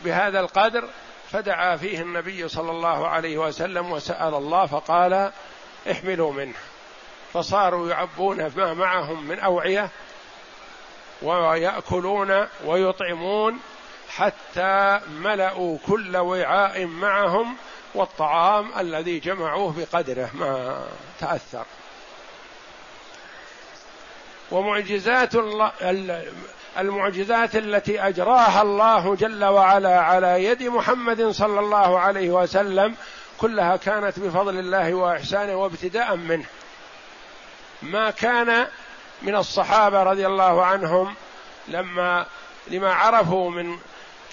بهذا 0.00 0.40
القدر 0.40 0.88
فدعا 1.32 1.76
فيه 1.76 2.00
النبي 2.00 2.48
صلى 2.48 2.70
الله 2.70 3.08
عليه 3.08 3.38
وسلم 3.38 3.92
وسأل 3.92 4.34
الله 4.34 4.66
فقال 4.66 5.32
احملوا 5.90 6.32
منه. 6.32 6.54
فصاروا 7.32 7.88
يعبون 7.88 8.52
ما 8.56 8.74
معهم 8.74 9.28
من 9.28 9.38
أوعية 9.38 9.90
ويأكلون 11.22 12.46
ويطعمون 12.64 13.60
حتى 14.08 15.00
ملأوا 15.08 15.78
كل 15.86 16.16
وعاء 16.16 16.86
معهم 16.86 17.56
والطعام 17.94 18.70
الذي 18.78 19.18
جمعوه 19.18 19.74
بقدره 19.78 20.30
ما 20.34 20.84
تأثر. 21.20 21.64
ومعجزات 24.50 25.32
المعجزات 26.78 27.56
التي 27.56 28.00
أجراها 28.00 28.62
الله 28.62 29.14
جل 29.14 29.44
وعلا 29.44 30.00
على 30.00 30.44
يد 30.44 30.62
محمد 30.62 31.30
صلى 31.30 31.60
الله 31.60 31.98
عليه 31.98 32.30
وسلم 32.30 32.94
كلها 33.38 33.76
كانت 33.76 34.18
بفضل 34.18 34.58
الله 34.58 34.94
وإحسانه 34.94 35.56
وابتداء 35.56 36.16
منه. 36.16 36.46
ما 37.82 38.10
كان 38.10 38.66
من 39.22 39.36
الصحابة 39.36 40.02
رضي 40.02 40.26
الله 40.26 40.64
عنهم 40.64 41.14
لما 41.68 42.26
لما 42.68 42.94
عرفوا 42.94 43.50
من 43.50 43.78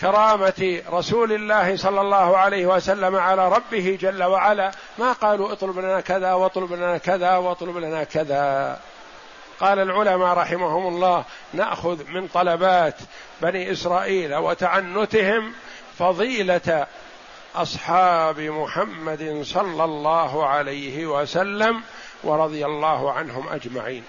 كرامة 0.02 0.82
رسول 0.90 1.32
الله 1.32 1.78
صلى 1.78 2.02
الله 2.02 2.38
عليه 2.38 2.66
وسلم 2.66 3.16
على 3.16 3.50
ربه 3.50 3.98
جل 4.02 4.24
وعلا. 4.24 4.72
ما 4.98 5.12
قالوا 5.12 5.52
اطلب 5.52 5.80
لنا 5.80 6.02
كذا 6.02 6.34
واطلب 6.34 6.74
لنا 6.74 6.98
كذا 6.98 7.38
واطلب 7.38 7.78
لنا 7.78 8.04
كذا. 8.04 8.80
قال 9.60 9.80
العلماء 9.80 10.38
رحمهم 10.38 10.88
الله 10.88 11.24
نأخذ 11.54 12.04
من 12.08 12.28
طلبات 12.28 12.96
بني 13.42 13.72
إسرائيل 13.72 14.36
وتعنتهم 14.36 15.54
فضيلة 16.00 16.88
أصحاب 17.56 18.40
محمد 18.40 19.42
صلى 19.44 19.84
الله 19.84 20.48
عليه 20.48 21.06
وسلم 21.06 21.82
ورضي 22.24 22.66
الله 22.66 23.12
عنهم 23.12 23.50
أجمعين. 23.50 24.04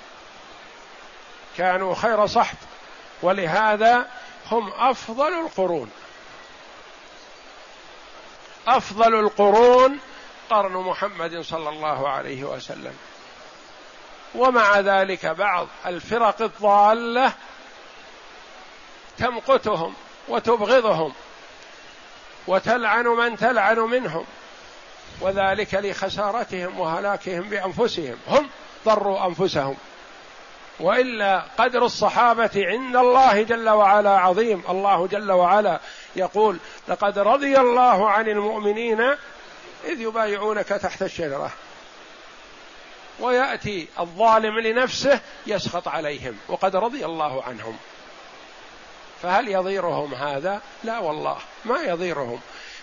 كانوا 1.58 1.94
خير 1.94 2.26
صحب. 2.26 2.56
ولهذا 3.22 4.06
هم 4.50 4.72
أفضل 4.72 5.32
القرون. 5.32 5.90
أفضل 8.68 9.14
القرون 9.14 10.00
قرن 10.50 10.72
محمد 10.72 11.40
صلى 11.40 11.68
الله 11.68 12.08
عليه 12.08 12.44
وسلم. 12.44 12.94
ومع 14.34 14.80
ذلك 14.80 15.26
بعض 15.26 15.68
الفرق 15.86 16.42
الضالة 16.42 17.32
تمقتهم 19.18 19.94
وتبغضهم 20.28 21.12
وتلعن 22.46 23.06
من 23.06 23.36
تلعن 23.36 23.78
منهم 23.78 24.24
وذلك 25.20 25.74
لخسارتهم 25.74 26.80
وهلاكهم 26.80 27.40
بأنفسهم. 27.40 28.18
هم 28.28 28.50
ضروا 28.84 29.26
أنفسهم. 29.26 29.76
وإلا 30.80 31.42
قدر 31.58 31.84
الصحابة 31.84 32.50
عند 32.56 32.96
الله 32.96 33.42
جل 33.42 33.68
وعلا 33.68 34.10
عظيم. 34.10 34.62
الله 34.68 35.06
جل 35.06 35.32
وعلا 35.32 35.80
يقول 36.16 36.58
لقد 36.88 37.18
رضي 37.18 37.58
الله 37.58 38.10
عن 38.10 38.28
المؤمنين 38.28 39.00
إذ 39.84 40.00
يبايعونك 40.00 40.68
تحت 40.68 41.02
الشجرة. 41.02 41.50
ويأتي 43.20 43.88
الظالم 44.00 44.58
لنفسه 44.58 45.20
يسخط 45.46 45.88
عليهم 45.88 46.38
وقد 46.48 46.76
رضي 46.76 47.04
الله 47.04 47.42
عنهم. 47.42 47.76
فهل 49.22 49.48
يضيرهم 49.48 50.14
هذا؟ 50.14 50.60
لا 50.84 50.98
والله 50.98 51.36
ما 51.64 51.80
يضيرهم. 51.80 52.40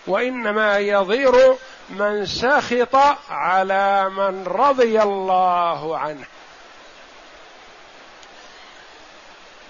وإنما 0.07 0.77
يضير 0.77 1.55
من 1.89 2.25
سخط 2.25 2.95
على 3.29 4.09
من 4.09 4.43
رضي 4.47 5.01
الله 5.01 5.97
عنه. 5.97 6.25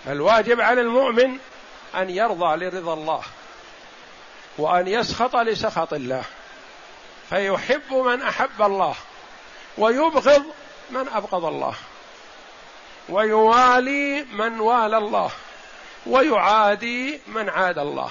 فالواجب 0.05 0.61
على 0.61 0.81
المؤمن 0.81 1.37
أن 1.95 2.09
يرضى 2.09 2.65
لرضا 2.65 2.93
الله 2.93 3.21
وأن 4.57 4.87
يسخط 4.87 5.35
لسخط 5.35 5.93
الله 5.93 6.23
فيحب 7.29 7.93
من 7.93 8.21
أحب 8.21 8.61
الله 8.61 8.95
ويبغض 9.77 10.43
من 10.89 11.07
أبغض 11.07 11.45
الله 11.45 11.73
ويوالي 13.09 14.23
من 14.23 14.59
والى 14.59 14.97
الله 14.97 15.31
ويعادي 16.05 17.19
من 17.27 17.49
عاد 17.49 17.77
الله 17.77 18.09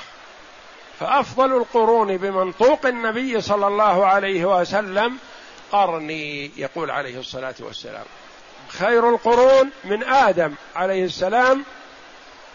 فأفضل 1.00 1.56
القرون 1.56 2.16
بمنطوق 2.16 2.86
النبي 2.86 3.40
صلى 3.40 3.66
الله 3.66 4.06
عليه 4.06 4.44
وسلم 4.60 5.18
قرني 5.72 6.50
يقول 6.56 6.90
عليه 6.90 7.18
الصلاة 7.18 7.54
والسلام 7.60 8.04
خير 8.68 9.10
القرون 9.10 9.70
من 9.84 10.04
آدم 10.04 10.54
عليه 10.76 11.04
السلام 11.04 11.64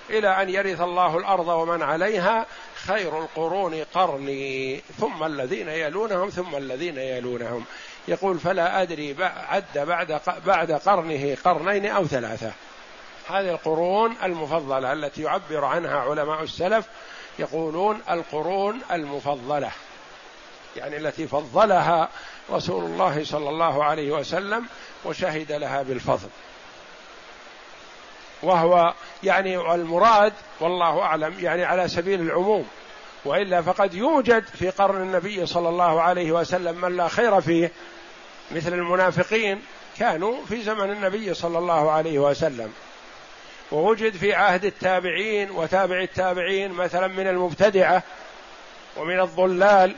إلى 0.10 0.42
أن 0.42 0.50
يرث 0.50 0.82
الله 0.82 1.18
الأرض 1.18 1.48
ومن 1.48 1.82
عليها 1.82 2.46
خير 2.76 3.20
القرون 3.20 3.84
قرني. 3.94 4.82
ثم 5.00 5.24
الذين 5.24 5.70
يلونهم 5.70 6.30
ثم 6.30 6.56
الذين 6.56 6.98
يلونهم. 6.98 7.66
يقول 8.08 8.40
فلا 8.40 8.82
أدري 8.82 9.16
عد 9.50 9.78
بعد 9.78 10.22
بعد 10.46 10.72
قرنه 10.72 11.38
قرنين 11.46 11.86
أو 11.86 12.06
ثلاثة. 12.06 12.52
هذه 13.30 13.50
القرون 13.50 14.16
المفضلة 14.24 14.94
التي 14.94 15.22
يعبر 15.22 15.66
عنها 15.66 16.00
علماء 16.00 16.44
السلف 16.44 16.86
يقولون 17.40 18.02
القرون 18.10 18.82
المفضلة. 18.92 19.72
يعني 20.76 20.98
التي 20.98 21.28
فضلها 21.28 22.10
رسول 22.52 22.84
الله 22.84 23.24
صلى 23.24 23.50
الله 23.50 23.84
عليه 23.84 24.12
وسلم 24.12 24.66
وشهد 25.06 25.52
لها 25.52 25.84
بالفضل. 25.84 26.30
وهو 28.44 28.94
يعني 29.24 29.74
المراد 29.74 30.34
والله 30.60 31.02
أعلم 31.02 31.36
يعني 31.40 31.66
على 31.66 31.88
سبيل 31.88 32.22
العموم 32.22 32.68
وإلا 33.26 33.62
فقد 33.62 33.94
يوجد 33.94 34.44
في 34.46 34.70
قرن 34.70 35.02
النبي 35.02 35.46
صلى 35.46 35.70
الله 35.70 36.02
عليه 36.02 36.32
وسلم 36.32 36.82
من 36.82 36.98
لا 36.98 37.08
خير 37.08 37.42
فيه 37.42 37.72
مثل 38.52 38.74
المنافقين 38.74 39.62
كانوا 40.00 40.46
في 40.50 40.62
زمن 40.62 40.92
النبي 40.92 41.34
صلى 41.34 41.58
الله 41.58 41.92
عليه 41.92 42.20
وسلم. 42.20 42.74
ووجد 43.72 44.16
في 44.16 44.34
عهد 44.34 44.66
التابعين 44.66 45.52
وتابع 45.52 46.02
التابعين 46.02 46.72
مثلا 46.72 47.08
من 47.08 47.28
المبتدعة 47.28 48.04
ومن 48.98 49.20
الضلال 49.20 49.96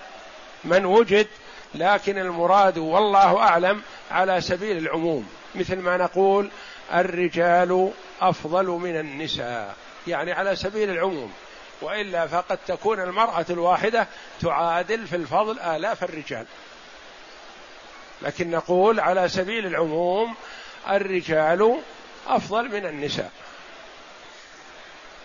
من 0.63 0.85
وجد 0.85 1.27
لكن 1.75 2.17
المراد 2.17 2.77
والله 2.77 3.37
أعلم 3.37 3.81
على 4.11 4.41
سبيل 4.41 4.77
العموم 4.77 5.27
مثل 5.55 5.79
ما 5.79 5.97
نقول 5.97 6.49
الرجال 6.93 7.91
أفضل 8.21 8.65
من 8.65 8.99
النساء 8.99 9.75
يعني 10.07 10.31
على 10.31 10.55
سبيل 10.55 10.89
العموم. 10.89 11.33
وإلا 11.81 12.27
فقد 12.27 12.57
تكون 12.67 12.99
المرأة 12.99 13.45
الواحدة 13.49 14.07
تعادل 14.41 15.07
في 15.07 15.15
الفضل 15.15 15.59
آلاف 15.59 16.03
الرجال. 16.03 16.45
لكن 18.21 18.51
نقول 18.51 18.99
على 18.99 19.29
سبيل 19.29 19.65
العموم 19.65 20.35
الرجال 20.89 21.81
أفضل 22.27 22.71
من 22.71 22.85
النساء. 22.85 23.31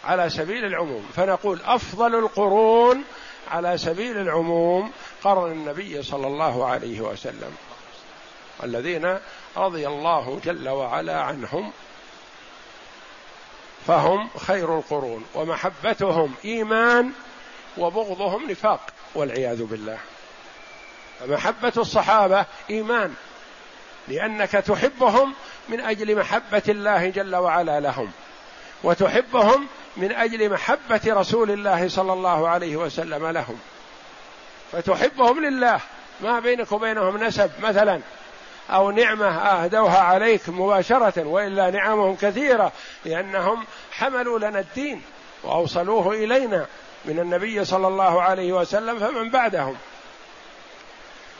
على 0.04 0.30
سبيل 0.30 0.64
العموم. 0.64 1.10
فنقول 1.16 1.60
أفضل 1.64 2.14
القرون 2.14 3.04
على 3.50 3.78
سبيل 3.78 4.16
العموم 4.16 4.92
قرن 5.24 5.52
النبي 5.52 6.02
صلى 6.02 6.26
الله 6.26 6.66
عليه 6.66 7.00
وسلم. 7.00 7.56
الذين 8.62 9.18
رضي 9.56 9.88
الله 9.88 10.40
جل 10.44 10.68
وعلا 10.68 11.20
عنهم 11.20 11.72
فهم 13.86 14.28
خير 14.38 14.78
القرون 14.78 15.24
ومحبتهم 15.34 16.34
إيمان 16.44 17.12
وبغضهم 17.78 18.50
نفاق 18.50 18.80
والعياذ 19.14 19.64
بالله. 19.64 19.98
فمحبة 21.20 21.72
الصحابة 21.76 22.46
إيمان 22.70 23.14
لأنك 24.08 24.50
تحبهم 24.50 25.34
من 25.68 25.80
أجل 25.80 26.16
محبة 26.18 26.62
الله 26.68 27.10
جل 27.10 27.36
وعلا 27.36 27.80
لهم 27.80 28.10
وتحبهم 28.82 29.66
من 29.96 30.12
أجل 30.12 30.50
محبة 30.50 31.00
رسول 31.06 31.50
الله 31.50 31.88
صلى 31.88 32.12
الله 32.12 32.48
عليه 32.48 32.76
وسلم 32.76 33.26
لهم. 33.26 33.58
فتحبهم 34.72 35.44
لله 35.44 35.80
ما 36.20 36.40
بينك 36.40 36.72
وبينهم 36.72 37.24
نسب 37.24 37.50
مثلا. 37.62 38.00
أو 38.70 38.90
نعمة 38.90 39.26
أهدوها 39.26 39.98
عليك 39.98 40.48
مباشرة 40.48 41.26
وإلا 41.26 41.70
نعمهم 41.70 42.16
كثيرة 42.16 42.72
لأنهم 43.04 43.64
حملوا 43.92 44.38
لنا 44.38 44.58
الدين 44.58 45.02
وأوصلوه 45.42 46.12
إلينا 46.12 46.66
من 47.04 47.18
النبي 47.18 47.64
صلى 47.64 47.88
الله 47.88 48.22
عليه 48.22 48.52
وسلم 48.52 48.98
فمن 48.98 49.30
بعدهم. 49.30 49.76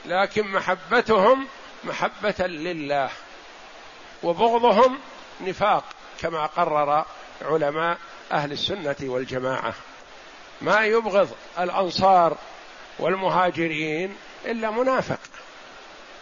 لكن 0.07 0.47
محبتهم 0.47 1.47
محبة 1.85 2.47
لله 2.47 3.11
وبغضهم 4.22 4.99
نفاق 5.41 5.85
كما 6.20 6.47
قرر 6.47 7.05
علماء 7.43 7.99
أهل 8.33 8.53
السنة 8.53 8.97
والجماعة. 9.03 9.75
ما 10.61 10.85
يبغض 10.85 11.29
الأنصار 11.59 12.37
والمهاجرين 12.99 14.16
إلا 14.45 14.70
منافق. 14.70 15.18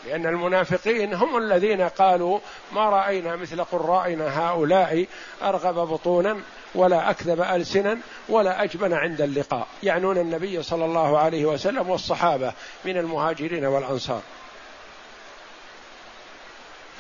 لأن 0.07 0.27
المنافقين 0.27 1.15
هم 1.15 1.37
الذين 1.37 1.81
قالوا 1.81 2.39
ما 2.73 2.91
رأينا 2.91 3.37
مثل 3.37 3.65
قرائنا 3.65 4.49
هؤلاء 4.49 5.07
أرغب 5.43 5.75
بطونا 5.75 6.37
ولا 6.75 7.11
أكذب 7.11 7.41
ألسنا 7.41 7.99
ولا 8.29 8.65
أجبن 8.65 8.93
عند 8.93 9.21
اللقاء. 9.21 9.67
يعنون 9.83 10.19
النبي 10.19 10.63
صلى 10.63 10.85
الله 10.85 11.19
عليه 11.19 11.45
وسلم 11.45 11.91
والصحابة 11.91 12.53
من 12.85 12.97
المهاجرين 12.97 13.65
والأنصار. 13.65 14.23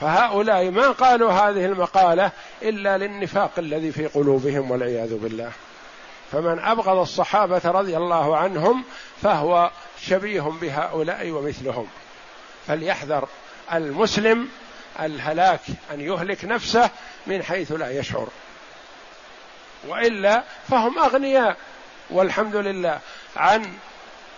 فهؤلاء 0.00 0.70
ما 0.70 0.90
قالوا 0.90 1.32
هذه 1.32 1.64
المقالة 1.64 2.30
إلا 2.62 2.98
للنفاق 2.98 3.50
الذي 3.58 3.92
في 3.92 4.06
قلوبهم 4.06 4.70
والعياذ 4.70 5.18
بالله. 5.18 5.50
فمن 6.32 6.58
أبغض 6.58 6.98
الصحابة 6.98 7.60
رضي 7.64 7.96
الله 7.96 8.36
عنهم 8.36 8.84
فهو 9.22 9.70
شبيه 10.00 10.42
بهؤلاء 10.60 11.30
ومثلهم. 11.30 11.86
فليحذر 12.66 13.28
المسلم 13.72 14.48
الهلاك 15.00 15.60
أن 15.90 16.00
يهلك 16.00 16.44
نفسه 16.44 16.90
من 17.26 17.42
حيث 17.42 17.72
لا 17.72 17.90
يشعر. 17.98 18.28
وإلا 19.88 20.42
فهم 20.70 20.98
أغنياء 20.98 21.56
والحمد 22.10 22.56
لله 22.56 22.98
عن 23.36 23.72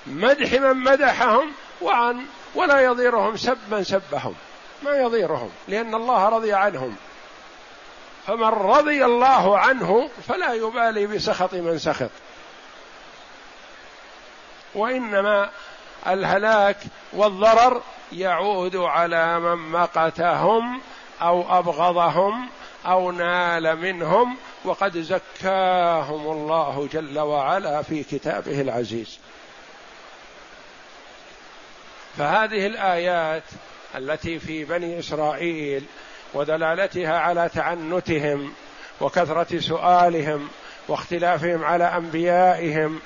مدح 0.06 0.52
من 0.52 0.76
مدحهم 0.76 1.52
وعن 1.82 2.26
ولا 2.54 2.80
يضيرهم 2.80 3.36
سب 3.36 3.58
من 3.70 3.84
سبهم. 3.84 4.34
ما 4.82 4.96
يضيرهم؟ 4.96 5.50
لأن 5.68 5.94
الله 5.94 6.28
رضي 6.28 6.52
عنهم. 6.52 6.96
فمن 8.26 8.48
رضي 8.48 9.04
الله 9.04 9.58
عنه 9.58 10.10
فلا 10.28 10.52
يبالي 10.52 11.06
بسخط 11.06 11.54
من 11.54 11.78
سخط. 11.78 12.10
وإنما 14.74 15.50
الهلاك 16.06 16.76
والضرر 17.12 17.82
يعود 18.12 18.76
على 18.76 19.40
من 19.40 19.70
مقتهم 19.70 20.80
أو 21.22 21.58
أبغضهم 21.58 22.48
أو 22.86 23.10
نال 23.10 23.76
منهم 23.76 24.36
وقد 24.64 24.98
زكاهم 24.98 26.32
الله 26.32 26.88
جل 26.92 27.18
وعلا 27.18 27.82
في 27.82 28.04
كتابه 28.04 28.60
العزيز. 28.60 29.18
فهذه 32.18 32.66
الآيات 32.66 33.42
التي 33.94 34.38
في 34.38 34.64
بني 34.64 34.98
إسرائيل 34.98 35.84
ودلالتها 36.34 37.18
على 37.18 37.50
تعنتهم 37.54 38.52
وكثرة 39.00 39.58
سؤالهم 39.58 40.48
واختلافهم 40.88 41.64
على 41.64 41.84
أنبيائهم 41.84 43.00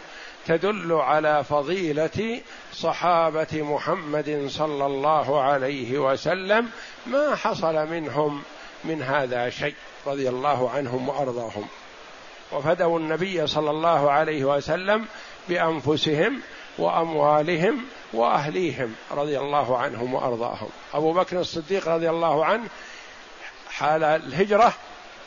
تدل 0.49 0.93
على 0.93 1.45
فضيلة 1.45 2.41
صحابة 2.73 3.49
محمد 3.53 4.47
صلى 4.49 4.87
الله 4.87 5.43
عليه 5.43 5.99
وسلم 5.99 6.71
ما 7.07 7.35
حصل 7.37 7.87
منهم 7.87 8.43
من 8.85 9.03
هذا 9.03 9.51
شيء 9.51 9.75
رضي 10.07 10.29
الله 10.29 10.71
عنهم 10.71 11.09
وأرضاهم. 11.09 11.67
وفدوا 12.53 12.99
النبي 12.99 13.47
صلى 13.47 13.71
الله 13.71 14.11
عليه 14.11 14.45
وسلم 14.45 15.07
بأنفسهم 15.49 16.41
وأموالهم 16.79 17.85
وأهليهم 18.13 18.95
رضي 19.11 19.39
الله 19.39 19.79
عنهم 19.79 20.15
وأرضاهم. 20.15 20.69
أبو 20.95 21.13
بكر 21.13 21.41
الصديق 21.41 21.89
رضي 21.89 22.11
الله 22.11 22.45
عنه 22.45 22.69
حال 23.71 24.05
الهجرة 24.05 24.73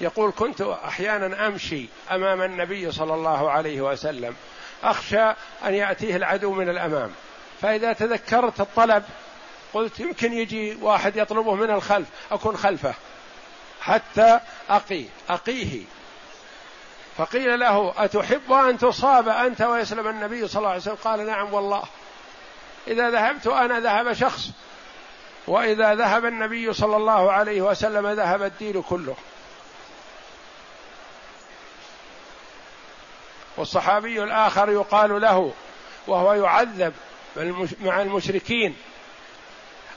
يقول 0.01 0.32
كنت 0.39 0.61
أحيانا 0.61 1.47
أمشي 1.47 1.86
أمام 2.11 2.41
النبي 2.41 2.91
صلى 2.91 3.13
الله 3.13 3.51
عليه 3.51 3.82
وسلم 3.82 4.36
أخشى 4.84 5.30
أن 5.66 5.74
يأتيه 5.74 6.16
العدو 6.16 6.54
من 6.54 6.70
الأمام. 6.70 7.12
فإذا 7.62 7.94
تذكرت 7.94 8.62
الطلب 8.62 9.04
قلت 9.74 10.00
يمكن 10.00 10.34
يجي 10.34 10.78
واحد 10.82 11.16
يطلبه 11.16 11.56
من 11.56 11.72
الخلف 11.72 12.08
أكون 12.32 12.58
خلفه. 12.58 12.94
حتى 13.82 14.40
أقي 14.70 15.06
أقيه. 15.30 15.84
فقيل 17.18 17.60
له 17.60 17.94
أتحب 17.98 18.52
أن 18.52 18.78
تصاب 18.78 19.30
أنت 19.30 19.62
ويسلم 19.62 20.08
النبي 20.08 20.48
صلى 20.48 20.60
الله 20.60 20.70
عليه 20.70 20.82
وسلم؟ 20.82 20.98
قال 21.04 21.26
نعم 21.26 21.54
والله. 21.54 21.84
إذا 22.88 23.10
ذهبت 23.10 23.48
أنا 23.48 23.80
ذهب 23.80 24.14
شخص 24.14 24.50
وإذا 25.48 25.96
ذهب 25.96 26.26
النبي 26.26 26.74
صلى 26.74 26.98
الله 26.98 27.32
عليه 27.32 27.62
وسلم 27.62 28.08
ذهب 28.08 28.44
الدين 28.44 28.82
كله. 28.82 29.16
والصحابي 33.62 34.24
الآخر 34.24 34.70
يقال 34.70 35.22
له 35.22 35.53
وهو 36.07 36.34
يعذب 36.34 36.93
مع 37.82 38.01
المشركين. 38.01 38.76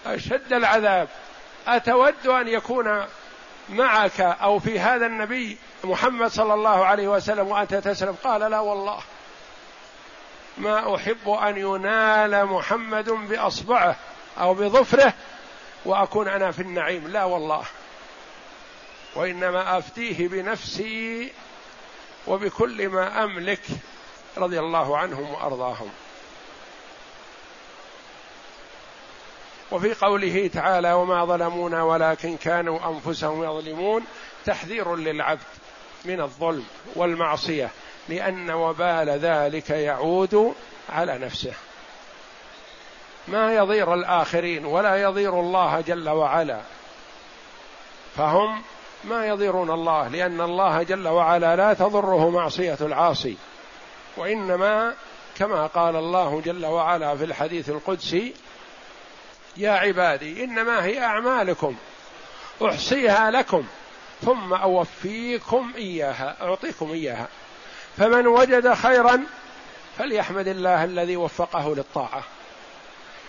أشد 0.06 0.52
العذاب. 0.52 1.08
أتود 1.66 2.26
أن 2.26 2.48
يكون 2.48 3.04
معك 3.68 4.20
أو 4.20 4.58
في 4.58 4.80
هذا 4.80 5.06
النبي 5.06 5.58
محمد 5.84 6.30
صلى 6.30 6.54
الله 6.54 6.84
عليه 6.84 7.08
وسلم 7.08 7.48
وأنت 7.48 7.74
تسلم. 7.74 8.16
قال 8.24 8.40
لا 8.40 8.60
والله. 8.60 8.98
ما 10.58 10.94
أحب 10.94 11.28
أن 11.28 11.56
ينال 11.56 12.46
محمد 12.46 13.10
بأصبعه 13.10 13.96
أو 14.40 14.54
بظفره 14.54 15.12
وأكون 15.84 16.28
أنا 16.28 16.50
في 16.50 16.62
النعيم. 16.62 17.08
لا 17.08 17.24
والله. 17.24 17.62
وإنما 19.14 19.78
أفتيه 19.78 20.28
بنفسي 20.28 21.32
وبكل 22.26 22.88
ما 22.88 23.24
أملك 23.24 23.62
رضي 24.36 24.58
الله 24.60 24.98
عنهم 24.98 25.30
وأرضاهم. 25.30 25.90
وفي 29.70 29.94
قوله 29.94 30.50
تعالى 30.54 30.92
وما 30.92 31.24
ظلمونا 31.24 31.82
ولكن 31.82 32.36
كانوا 32.36 32.78
أنفسهم 32.88 33.44
يظلمون 33.44 34.04
تحذير 34.46 34.96
للعبد 34.96 35.40
من 36.04 36.20
الظلم 36.20 36.66
والمعصية 36.94 37.70
لأن 38.08 38.50
وبال 38.50 39.08
ذلك 39.08 39.70
يعود 39.70 40.54
على 40.88 41.18
نفسه. 41.18 41.52
ما 43.28 43.54
يضير 43.54 43.94
الآخرين 43.94 44.64
ولا 44.64 45.02
يضير 45.02 45.40
الله 45.40 45.80
جل 45.80 46.08
وعلا 46.08 46.60
فهم 48.16 48.62
ما 49.08 49.26
يضرون 49.26 49.70
الله 49.70 50.08
لأن 50.08 50.40
الله 50.40 50.82
جل 50.82 51.08
وعلا 51.08 51.56
لا 51.56 51.74
تضره 51.74 52.30
معصية 52.30 52.78
العاصي. 52.80 53.36
وإنما 54.16 54.94
كما 55.36 55.66
قال 55.66 55.96
الله 55.96 56.42
جل 56.44 56.66
وعلا 56.66 57.16
في 57.16 57.24
الحديث 57.24 57.70
القدسي 57.70 58.34
يا 59.56 59.70
عبادي 59.70 60.44
إنما 60.44 60.84
هي 60.84 61.04
أعمالكم 61.04 61.76
أحصيها 62.62 63.30
لكم 63.30 63.64
ثم 64.22 64.54
أوفيكم 64.54 65.72
إياها 65.76 66.36
أعطيكم 66.42 66.92
إياها. 66.92 67.28
فمن 67.96 68.26
وجد 68.26 68.74
خيرا 68.74 69.24
فليحمد 69.98 70.48
الله 70.48 70.84
الذي 70.84 71.16
وفقه 71.16 71.74
للطاعة. 71.74 72.22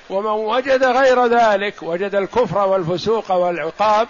ومن 0.09 0.29
وجد 0.29 0.83
غير 0.83 1.25
ذلك 1.25 1.83
وجد 1.83 2.15
الكفر 2.15 2.67
والفسوق 2.67 3.31
والعقاب 3.31 4.07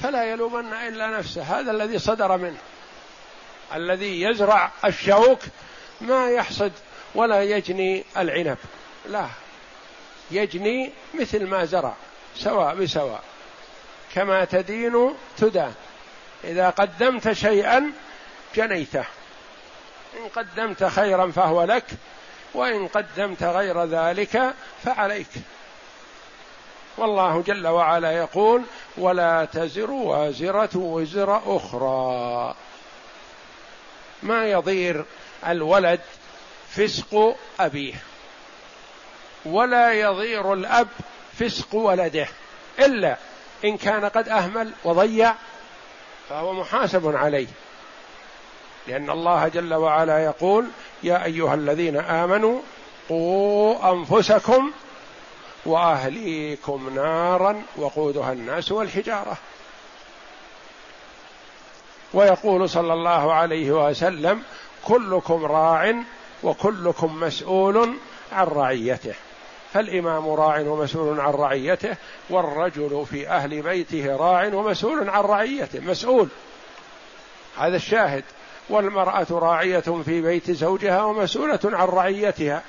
فلا 0.00 0.24
يلومن 0.24 0.72
إلا 0.72 1.06
نفسه. 1.06 1.42
هذا 1.42 1.70
الذي 1.70 1.98
صدر 1.98 2.36
منه. 2.36 2.58
الذي 3.74 4.22
يزرع 4.22 4.70
الشوك 4.84 5.38
ما 6.00 6.30
يحصد 6.30 6.72
ولا 7.14 7.42
يجني 7.42 8.04
العنب. 8.16 8.58
لا. 9.08 9.26
يجني 10.30 10.92
مثل 11.14 11.46
ما 11.46 11.64
زرع 11.64 11.94
سواء 12.36 12.74
بسواء. 12.74 13.22
كما 14.14 14.44
تدين 14.44 15.14
تدان. 15.38 15.74
إذا 16.44 16.70
قدمت 16.70 17.32
شيئا 17.32 17.92
جنيته. 18.56 19.04
إن 20.16 20.28
قدمت 20.36 20.84
خيرا 20.84 21.30
فهو 21.30 21.64
لك 21.64 21.84
وإن 22.54 22.88
قدمت 22.88 23.42
غير 23.42 23.84
ذلك 23.84 24.54
فعليك. 24.84 25.28
والله 26.98 27.42
جل 27.46 27.66
وعلا 27.66 28.12
يقول 28.12 28.62
ولا 28.96 29.44
تزر 29.44 29.90
وازرة 29.90 30.70
وزر 30.74 31.56
أخرى. 31.56 32.54
ما 34.22 34.46
يضير 34.46 35.04
الولد 35.46 36.00
فسق 36.70 37.36
أبيه 37.60 37.94
ولا 39.44 39.92
يضير 39.92 40.52
الأب 40.52 40.88
فسق 41.38 41.74
ولده 41.74 42.26
إلا 42.78 43.16
إن 43.64 43.76
كان 43.76 44.04
قد 44.04 44.28
أهمل 44.28 44.72
وضيع 44.84 45.34
فهو 46.28 46.52
محاسب 46.52 47.16
عليه. 47.16 47.46
لأن 48.86 49.10
الله 49.10 49.48
جل 49.48 49.74
وعلا 49.74 50.24
يقول 50.24 50.66
يا 51.02 51.24
أيها 51.24 51.54
الذين 51.54 51.96
آمنوا 51.96 52.60
قوا 53.08 53.92
أنفسكم 53.92 54.72
وأهليكم 55.66 56.90
نارا 56.94 57.62
وقودها 57.76 58.32
الناس 58.32 58.72
والحجارة. 58.72 59.36
ويقول 62.14 62.68
صلى 62.68 62.92
الله 62.92 63.32
عليه 63.32 63.70
وسلم 63.70 64.42
كلكم 64.84 65.44
راع 65.44 65.94
وكلكم 66.42 67.20
مسؤول 67.20 67.94
عن 68.32 68.46
رعيته. 68.46 69.14
فالإمام 69.72 70.28
راع 70.28 70.60
ومسؤول 70.60 71.20
عن 71.20 71.32
رعيته 71.32 71.96
والرجل 72.30 73.06
في 73.10 73.28
أهل 73.28 73.62
بيته 73.62 74.16
راع 74.16 74.46
ومسؤول 74.54 75.10
عن 75.10 75.24
رعيته 75.24 75.80
مسؤول. 75.80 76.28
هذا 77.58 77.76
الشاهد. 77.76 78.24
والمرأة 78.70 79.26
راعية 79.30 79.80
في 79.80 80.22
بيت 80.22 80.50
زوجها 80.50 81.02
ومسؤولة 81.02 81.60
عن 81.64 81.88
رعيتها. 81.88 82.62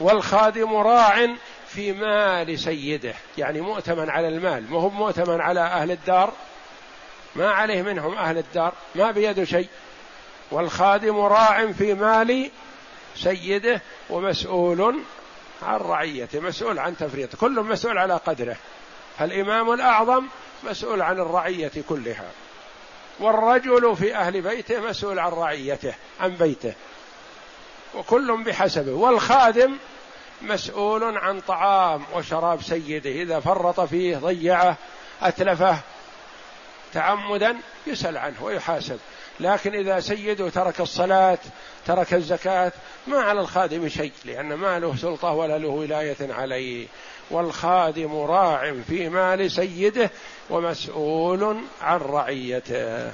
والخادم 0.00 0.76
راع 0.76 1.36
في 1.74 1.92
مال 1.92 2.58
سيده 2.58 3.14
يعني 3.38 3.60
مؤتمن 3.60 4.10
على 4.10 4.28
المال 4.28 4.70
ما 4.70 4.80
هو 4.80 4.88
مؤتمن 4.90 5.40
على 5.40 5.60
أهل 5.60 5.90
الدار؟ 5.90 6.32
ما 7.36 7.50
عليه 7.50 7.82
منهم 7.82 8.14
أهل 8.14 8.38
الدار 8.38 8.72
ما 8.94 9.10
بيده 9.10 9.44
شيء. 9.44 9.68
والخادم 10.50 11.18
راع 11.18 11.72
في 11.72 11.94
مال 11.94 12.50
سيده 13.16 13.80
ومسؤول 14.10 15.00
عن 15.62 15.80
رعيته 15.80 16.40
مسؤول 16.40 16.78
عن 16.78 16.96
تفريطه 16.96 17.38
كل 17.38 17.60
مسؤول 17.60 17.98
على 17.98 18.14
قدره. 18.14 18.56
الإمام 19.20 19.72
الأعظم 19.72 20.26
مسؤول 20.64 21.02
عن 21.02 21.20
الرعية 21.20 21.72
كلها. 21.88 22.30
والرجل 23.20 23.96
في 23.96 24.16
أهل 24.16 24.40
بيته 24.40 24.80
مسؤول 24.80 25.18
عن 25.18 25.32
رعيته 25.32 25.94
عن 26.20 26.30
بيته. 26.30 26.72
وكل 27.94 28.44
بحسبه. 28.44 28.92
والخادم 28.92 29.76
مسؤول 30.44 31.18
عن 31.18 31.40
طعام 31.40 32.02
وشراب 32.14 32.62
سيده. 32.62 33.10
إذا 33.10 33.40
فرط 33.40 33.80
فيه 33.80 34.16
ضيعه 34.16 34.76
أتلفه 35.22 35.78
تعمدا 36.92 37.56
يسأل 37.86 38.16
عنه 38.16 38.44
ويحاسب. 38.44 38.98
لكن 39.40 39.74
إذا 39.74 40.00
سيده 40.00 40.48
ترك 40.48 40.80
الصلاة 40.80 41.38
ترك 41.86 42.14
الزكاة 42.14 42.72
ما 43.06 43.18
على 43.18 43.40
الخادم 43.40 43.88
شيء 43.88 44.12
لأن 44.24 44.54
ما 44.54 44.78
له 44.78 44.96
سلطة 44.96 45.30
ولا 45.30 45.58
له 45.58 45.68
ولاية 45.68 46.16
عليه. 46.20 46.86
والخادم 47.30 48.16
راع 48.16 48.74
في 48.88 49.08
مال 49.08 49.50
سيده 49.50 50.10
ومسؤول 50.50 51.60
عن 51.82 51.98
رعيته. 51.98 53.12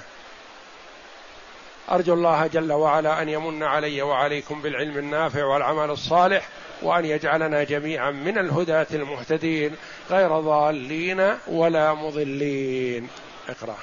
أرجو 1.91 2.15
الله 2.15 2.47
جل 2.47 2.73
وعلا 2.73 3.23
أن 3.23 3.29
يمن 3.29 3.63
علي 3.63 4.03
وعليكم 4.03 4.63
بالعلم 4.63 4.99
النافع 4.99 5.45
والعمل 5.45 5.91
الصالح. 5.91 6.49
وأن 6.83 7.05
يجعلنا 7.05 7.65
جميعا 7.65 8.11
من 8.11 8.39
الهداة 8.39 8.87
المهتدين 8.93 9.77
غير 10.11 10.41
ضالين 10.41 11.37
ولا 11.47 11.95
مضلين. 11.95 13.09
اقرأ. 13.49 13.79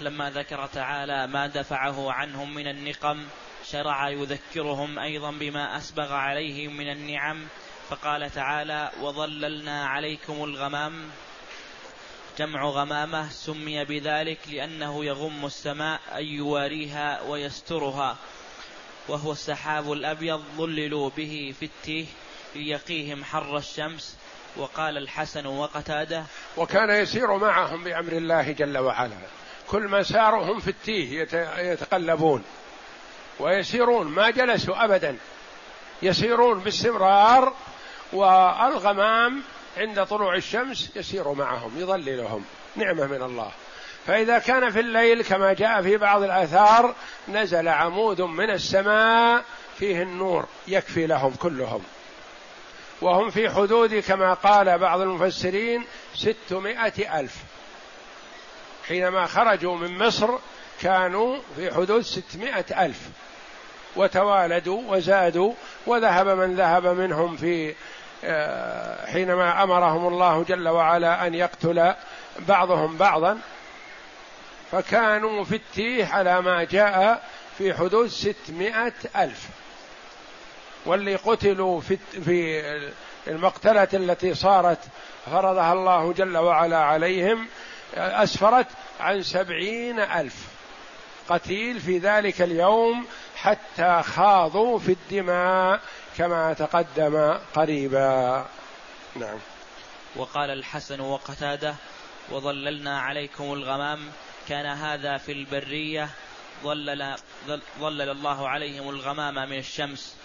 لما 0.00 0.30
ذكر 0.30 0.66
تعالى 0.66 1.26
ما 1.26 1.46
دفعه 1.46 2.12
عنهم 2.12 2.54
من 2.54 2.66
النقم 2.66 3.24
شرع 3.64 4.08
يذكرهم 4.08 4.98
أيضا 4.98 5.30
بما 5.30 5.76
أسبغ 5.76 6.12
عليهم 6.12 6.76
من 6.76 6.92
النعم 6.92 7.46
فقال 7.90 8.30
تعالى 8.30 8.90
وظللنا 9.00 9.86
عليكم 9.86 10.44
الغمام. 10.44 11.10
جمع 12.38 12.64
غمامة 12.64 13.28
سمي 13.28 13.84
بذلك 13.84 14.38
لأنه 14.52 15.04
يغم 15.04 15.46
السماء 15.46 16.00
اي 16.16 16.26
يواريها 16.26 17.22
ويسترها. 17.22 18.16
وهو 19.08 19.32
السحاب 19.32 19.92
الأبيض 19.92 20.42
ظللوا 20.56 21.10
به 21.16 21.54
في 21.60 21.64
التيه 21.64 22.06
ليقيهم 22.54 23.24
حر 23.24 23.56
الشمس. 23.56 24.16
وقال 24.56 24.98
الحسن 24.98 25.46
وقتاده 25.46 26.24
وكان 26.56 26.90
يسير 26.90 27.36
معهم 27.36 27.84
بأمر 27.84 28.12
الله 28.12 28.52
جل 28.52 28.78
وعلا. 28.78 29.16
كل 29.68 29.82
ما 29.82 30.02
ساروا 30.02 30.44
هم 30.44 30.60
في 30.60 30.68
التيه 30.68 31.28
يتقلبون. 31.58 32.44
ويسيرون 33.40 34.06
ما 34.06 34.30
جلسوا 34.30 34.84
ابدا. 34.84 35.16
يسيرون 36.02 36.60
باستمرار 36.60 37.54
والغمام 38.12 39.42
عند 39.76 40.04
طلوع 40.06 40.36
الشمس 40.36 40.96
يسير 40.96 41.32
معهم 41.32 41.78
يظللهم. 41.78 42.44
نعمة 42.76 43.06
من 43.06 43.22
الله. 43.22 43.50
فإذا 44.06 44.38
كان 44.38 44.70
في 44.70 44.80
الليل 44.80 45.22
كما 45.22 45.52
جاء 45.52 45.82
في 45.82 45.96
بعض 45.96 46.22
الآثار 46.22 46.94
نزل 47.28 47.68
عمود 47.68 48.20
من 48.20 48.50
السماء 48.50 49.44
فيه 49.78 50.02
النور 50.02 50.46
يكفي 50.68 51.06
لهم 51.06 51.34
كلهم. 51.34 51.82
وهم 53.00 53.30
في 53.30 53.50
حدود 53.50 53.94
كما 53.94 54.34
قال 54.34 54.78
بعض 54.78 55.00
المفسرين 55.00 55.84
ستمائة 56.14 57.20
ألف. 57.20 57.34
حينما 58.88 59.26
خرجوا 59.26 59.76
من 59.76 59.98
مصر 59.98 60.30
كانوا 60.80 61.38
في 61.56 61.74
حدود 61.74 62.00
ستمائة 62.00 62.84
ألف. 62.84 63.00
وتوالدوا 63.96 64.82
وزادوا 64.86 65.52
وذهب 65.86 66.28
من 66.28 66.54
ذهب 66.54 66.86
منهم 66.86 67.36
في 67.36 67.74
آه، 68.24 69.06
حينما 69.06 69.62
أمرهم 69.62 70.06
الله 70.06 70.44
جل 70.48 70.68
وعلا 70.68 71.26
أن 71.26 71.34
يقتل 71.34 71.94
بعضهم 72.48 72.96
بعضا 72.96 73.38
فكانوا 74.72 75.44
في 75.44 75.56
التيه 75.56 76.06
على 76.06 76.42
ما 76.42 76.64
جاء 76.64 77.22
في 77.58 77.74
حدود 77.74 78.06
ستمائة 78.06 78.92
ألف. 79.16 79.48
واللي 80.86 81.16
قتلوا 81.16 81.80
في 81.80 81.98
في 82.24 82.62
المقتلة 83.26 83.88
التي 83.94 84.34
صارت 84.34 84.78
فرضها 85.26 85.72
الله 85.72 86.12
جل 86.12 86.36
وعلا 86.36 86.78
عليهم 86.78 87.48
أسفرت 87.94 88.66
عن 89.00 89.22
سبعين 89.22 90.00
ألف 90.00 90.34
قتيل 91.28 91.80
في 91.80 91.98
ذلك 91.98 92.42
اليوم 92.42 93.06
حتى 93.36 94.02
خاضوا 94.02 94.78
في 94.78 94.92
الدماء 94.92 95.80
كما 96.18 96.52
تقدم 96.52 97.38
قريبا. 97.54 98.46
نعم. 99.16 99.38
وقال 100.16 100.50
الحسن 100.50 101.00
وقتاده 101.00 101.74
وظللنا 102.30 103.00
عليكم 103.00 103.52
الغمام 103.52 104.08
كان 104.48 104.66
هذا 104.66 105.16
في 105.16 105.32
البرية 105.32 106.08
ظلل 106.64 107.14
ظلل 107.80 108.10
الله 108.10 108.48
عليهم 108.48 108.88
الغمام 108.88 109.34
من 109.34 109.58
الشمس. 109.58 110.16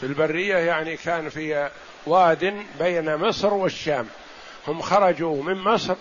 في 0.00 0.06
البرية 0.06 0.56
يعني 0.56 0.96
كان 0.96 1.28
في 1.28 1.70
واد 2.06 2.64
بين 2.78 3.16
مصر 3.16 3.54
والشام. 3.54 4.08
هم 4.68 4.82
خرجوا 4.82 5.42
من 5.42 5.54
مصر 5.54 5.94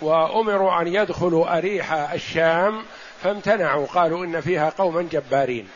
وأمروا 0.00 0.82
أن 0.82 0.88
يدخلوا 0.88 1.58
أريح 1.58 1.92
الشام 1.92 2.84
فامتنعوا 3.22 3.86
قالوا 3.86 4.24
إن 4.24 4.40
فيها 4.40 4.70
قوما 4.70 5.02
جبارين. 5.02 5.68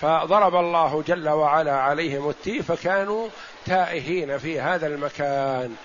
فضرب 0.00 0.54
الله 0.54 1.02
جل 1.06 1.28
وعلا 1.28 1.72
عليهم 1.72 2.30
التيه 2.30 2.60
فكانوا 2.60 3.28
تائهين 3.66 4.38
في 4.38 4.60
هذا 4.60 4.86
المكان. 4.86 5.76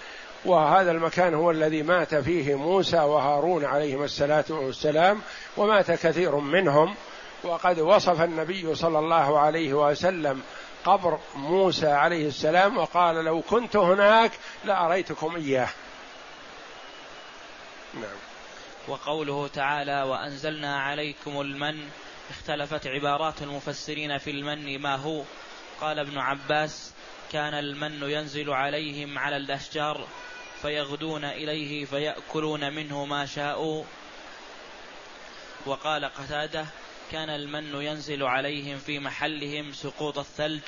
وهذا 0.46 0.92
المكان 0.92 1.34
هو 1.34 1.52
الذي 1.52 1.84
مات 1.84 2.16
فيه 2.16 2.56
موسى 2.56 2.98
وهارون 2.98 3.66
عليهم 3.66 4.04
الصلاه 4.04 4.46
والسلام 4.50 5.22
ومات 5.58 5.92
كثير 5.92 6.36
منهم. 6.36 6.96
وقد 7.44 7.80
وصف 7.80 8.22
النبي 8.22 8.76
صلى 8.76 9.00
الله 9.00 9.40
عليه 9.40 9.74
وسلم 9.74 10.42
قبر 10.86 11.20
موسى 11.36 11.88
عليه 11.88 12.28
السلام 12.28 12.78
وقال 12.78 13.16
لو 13.16 13.42
كنت 13.42 13.76
هناك 13.76 14.32
لأريتكم 14.66 15.36
إياه. 15.36 15.70
نعم. 17.94 18.18
وقوله 18.88 19.48
تعالى 19.48 20.04
وأنزلنا 20.04 20.80
عليكم 20.80 21.42
المن 21.42 21.90
اختلفت 22.30 22.88
عبارات 22.88 23.42
المفسرين 23.42 24.18
في 24.18 24.32
المن 24.32 24.82
ما 24.82 24.96
هو. 24.96 25.24
قال 25.82 26.00
ابن 26.00 26.18
عباس 26.18 26.94
كان 27.32 27.54
المن 27.54 28.10
ينزل 28.10 28.50
عليهم 28.50 29.20
على 29.20 29.38
الأشجار 29.38 30.08
فيغدون 30.62 31.26
إليه 31.26 31.86
فيأكلون 31.86 32.74
منه 32.74 33.06
ما 33.06 33.26
شاءوا. 33.26 33.84
وقال 35.66 36.06
قتادة 36.06 36.66
كان 37.12 37.30
المن 37.30 37.82
ينزل 37.82 38.24
عليهم 38.24 38.78
في 38.78 39.00
محلهم 39.00 39.74
سقوط 39.74 40.18
الثلج 40.18 40.62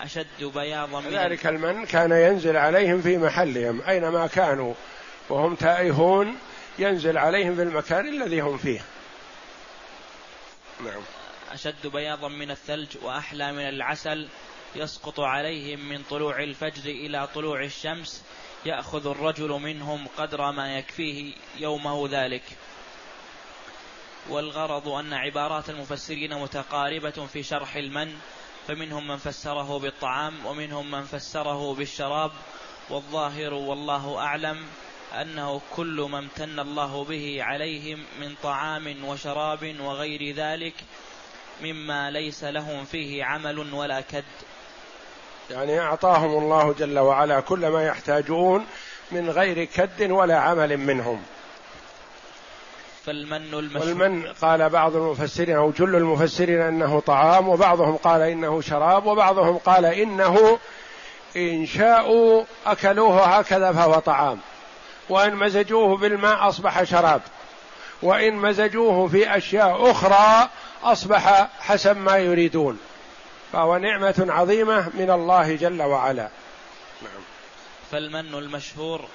أشد 0.00 0.44
بياضا 0.54 1.00
من 1.00 1.10
ذلك 1.10 1.46
المن 1.46 1.86
كان 1.86 2.12
ينزل 2.12 2.56
عليهم 2.56 3.02
في 3.02 3.18
محلهم 3.18 3.82
أينما 3.82 4.26
كانوا 4.26 4.74
وهم 5.28 5.54
تائهون 5.54 6.36
ينزل 6.78 7.18
عليهم 7.18 7.56
في 7.56 7.62
المكان 7.62 8.08
الذي 8.08 8.40
هم 8.40 8.58
فيه. 8.58 8.80
نعم. 10.84 11.02
أشد 11.52 11.86
بياضا 11.86 12.28
من 12.28 12.50
الثلج 12.50 12.96
وأحلى 13.02 13.52
من 13.52 13.68
العسل 13.68 14.28
يسقط 14.76 15.20
عليهم 15.20 15.88
من 15.88 16.02
طلوع 16.10 16.42
الفجر 16.42 16.90
إلى 16.90 17.28
طلوع 17.34 17.64
الشمس 17.64 18.22
يأخذ 18.66 19.06
الرجل 19.06 19.48
منهم 19.48 20.06
قدر 20.18 20.52
ما 20.52 20.78
يكفيه 20.78 21.34
يومه 21.58 22.08
ذلك. 22.10 22.42
والغرض 24.28 24.88
أن 24.88 25.12
عبارات 25.12 25.70
المفسرين 25.70 26.38
متقاربة 26.38 27.26
في 27.26 27.42
شرح 27.42 27.76
المن 27.76 28.14
فمنهم 28.68 29.08
من 29.08 29.16
فسره 29.16 29.78
بالطعام 29.78 30.46
ومنهم 30.46 30.90
من 30.90 31.04
فسره 31.04 31.74
بالشراب 31.74 32.30
والظاهر 32.90 33.54
والله 33.54 34.18
أعلم 34.18 34.66
أنه 35.20 35.60
كل 35.76 36.06
ما 36.10 36.18
امتن 36.18 36.60
الله 36.60 37.04
به 37.04 37.42
عليهم 37.42 38.04
من 38.20 38.34
طعام 38.42 39.04
وشراب 39.04 39.80
وغير 39.80 40.34
ذلك 40.34 40.74
مما 41.62 42.10
ليس 42.10 42.44
لهم 42.44 42.84
فيه 42.84 43.24
عمل 43.24 43.58
ولا 43.74 44.00
كد. 44.00 44.24
يعني 45.50 45.80
أعطاهم 45.80 46.38
الله 46.38 46.74
جل 46.78 46.98
وعلا 46.98 47.40
كل 47.40 47.68
ما 47.68 47.86
يحتاجون 47.86 48.66
من 49.12 49.30
غير 49.30 49.64
كد 49.64 50.10
ولا 50.10 50.38
عمل 50.38 50.76
منهم. 50.76 51.22
فالمن 53.06 53.54
المشهور. 53.54 53.88
والمن 53.88 54.32
قال 54.42 54.68
بعض 54.68 54.96
المفسرين 54.96 55.56
أو 55.56 55.70
جل 55.70 55.96
المفسرين 55.96 56.60
أنه 56.60 57.00
طعام 57.00 57.48
وبعضهم 57.48 57.96
قال 57.96 58.22
إنه 58.22 58.60
شراب 58.60 59.06
وبعضهم 59.06 59.58
قال 59.58 59.84
إنه 59.84 60.58
إن 61.36 61.66
شاءوا 61.66 62.44
أكلوه 62.66 63.24
هكذا 63.24 63.72
فهو 63.72 63.98
طعام. 63.98 64.38
وإن 65.08 65.34
مزجوه 65.34 65.96
بالماء 65.96 66.48
أصبح 66.48 66.82
شراب. 66.82 67.22
وإن 68.02 68.34
مزجوه 68.34 69.08
في 69.08 69.36
أشياء 69.36 69.90
أخرى 69.90 70.48
أصبح 70.82 71.48
حسب 71.60 71.96
ما 71.96 72.16
يريدون. 72.16 72.78
فهو 73.52 73.76
نعمة 73.76 74.26
عظيمة 74.28 74.90
من 74.94 75.10
الله 75.10 75.56
جل 75.56 75.82
وعلا. 75.82 76.28
نعم. 77.02 77.22
فالمن 77.90 78.34
المشهور 78.34 79.08